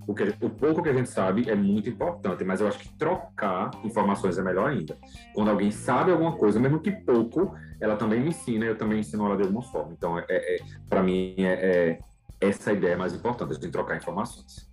o, 0.06 0.14
que, 0.14 0.22
o 0.40 0.48
pouco 0.50 0.80
que 0.82 0.88
a 0.88 0.92
gente 0.92 1.08
sabe 1.08 1.48
é 1.48 1.54
muito 1.54 1.88
importante, 1.88 2.44
mas 2.44 2.60
eu 2.60 2.66
acho 2.68 2.78
que 2.78 2.88
trocar 2.96 3.70
informações 3.84 4.38
é 4.38 4.42
melhor 4.42 4.70
ainda. 4.70 4.96
Quando 5.34 5.50
alguém 5.50 5.70
sabe 5.70 6.10
alguma 6.10 6.32
coisa, 6.32 6.58
mesmo 6.58 6.80
que 6.80 6.90
pouco, 6.90 7.54
ela 7.80 7.96
também 7.96 8.20
me 8.20 8.30
ensina, 8.30 8.64
eu 8.64 8.76
também 8.76 8.98
ensino 9.00 9.26
ela 9.26 9.36
de 9.36 9.42
alguma 9.42 9.62
forma. 9.62 9.92
Então, 9.92 10.18
é, 10.18 10.24
é 10.28 10.58
para 10.88 11.02
mim, 11.02 11.34
é, 11.38 11.52
é, 11.52 11.98
essa 12.40 12.72
ideia 12.72 12.94
é 12.94 12.96
mais 12.96 13.12
importante, 13.14 13.52
a 13.52 13.54
gente 13.54 13.68
trocar 13.68 13.96
informações. 13.96 14.68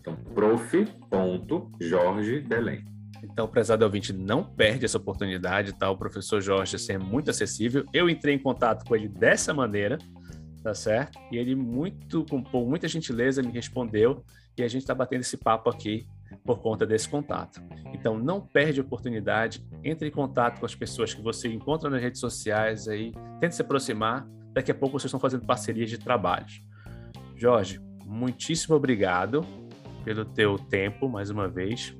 Então, 0.00 0.16
prof.jorgebelém. 0.34 2.84
Então, 3.22 3.46
prezado 3.48 3.84
ouvinte, 3.84 4.12
não 4.12 4.44
perde 4.44 4.84
essa 4.84 4.98
oportunidade, 4.98 5.72
tá? 5.72 5.90
O 5.90 5.96
professor 5.96 6.40
Jorge 6.40 6.78
ser 6.78 6.98
muito 6.98 7.30
acessível. 7.30 7.84
Eu 7.92 8.08
entrei 8.08 8.34
em 8.34 8.38
contato 8.38 8.84
com 8.84 8.94
ele 8.94 9.08
dessa 9.08 9.52
maneira, 9.52 9.98
tá 10.62 10.74
certo? 10.74 11.18
E 11.30 11.36
ele, 11.36 11.54
muito, 11.54 12.24
com 12.24 12.42
muita 12.64 12.88
gentileza, 12.88 13.42
me 13.42 13.52
respondeu 13.52 14.24
e 14.56 14.62
a 14.62 14.68
gente 14.68 14.82
está 14.82 14.94
batendo 14.94 15.20
esse 15.20 15.36
papo 15.36 15.70
aqui 15.70 16.06
por 16.44 16.60
conta 16.60 16.86
desse 16.86 17.08
contato. 17.08 17.62
Então, 17.92 18.18
não 18.18 18.40
perde 18.40 18.80
a 18.80 18.82
oportunidade, 18.82 19.64
entre 19.82 20.08
em 20.08 20.10
contato 20.10 20.60
com 20.60 20.66
as 20.66 20.74
pessoas 20.74 21.14
que 21.14 21.22
você 21.22 21.48
encontra 21.48 21.88
nas 21.88 22.02
redes 22.02 22.20
sociais 22.20 22.88
aí, 22.88 23.12
tente 23.40 23.54
se 23.54 23.62
aproximar. 23.62 24.26
Daqui 24.52 24.70
a 24.70 24.74
pouco 24.74 24.98
vocês 24.98 25.08
estão 25.08 25.20
fazendo 25.20 25.46
parcerias 25.46 25.88
de 25.88 25.98
trabalho. 25.98 26.46
Jorge, 27.36 27.80
muitíssimo 28.04 28.74
obrigado 28.74 29.46
pelo 30.04 30.24
teu 30.24 30.58
tempo, 30.58 31.08
mais 31.08 31.30
uma 31.30 31.48
vez, 31.48 31.94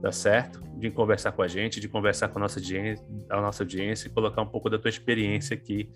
tá 0.00 0.12
certo? 0.12 0.60
De 0.78 0.90
conversar 0.90 1.32
com 1.32 1.42
a 1.42 1.48
gente, 1.48 1.80
de 1.80 1.88
conversar 1.88 2.28
com 2.28 2.38
a 2.38 2.42
nossa 2.42 2.60
audiência, 2.60 3.04
a 3.30 3.40
nossa 3.40 3.62
audiência 3.62 4.08
e 4.08 4.10
colocar 4.10 4.42
um 4.42 4.46
pouco 4.46 4.70
da 4.70 4.78
tua 4.78 4.90
experiência 4.90 5.54
aqui 5.54 5.90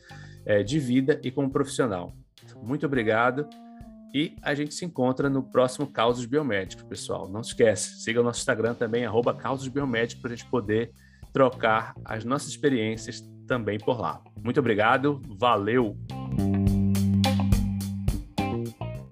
é, 0.51 0.65
de 0.65 0.81
vida 0.81 1.21
e 1.23 1.31
como 1.31 1.49
profissional. 1.49 2.13
Muito 2.61 2.85
obrigado. 2.85 3.49
E 4.13 4.35
a 4.43 4.53
gente 4.53 4.75
se 4.75 4.85
encontra 4.85 5.31
no 5.31 5.45
próximo 5.45 5.87
Causos 5.87 6.27
Biomédicos, 6.27 6.85
pessoal. 6.85 7.29
Não 7.29 7.45
se 7.45 7.51
esquece, 7.51 8.01
siga 8.01 8.21
o 8.21 8.25
nosso 8.25 8.41
Instagram 8.41 8.75
também, 8.75 9.07
arroba 9.07 9.33
Causos 9.33 9.69
Biomédicos, 9.69 10.21
para 10.21 10.33
a 10.33 10.37
gente 10.37 10.51
poder 10.51 10.91
trocar 11.33 11.95
as 12.05 12.25
nossas 12.25 12.49
experiências 12.49 13.23
também 13.47 13.79
por 13.79 14.01
lá. 14.01 14.21
Muito 14.43 14.59
obrigado, 14.59 15.23
valeu! 15.39 15.97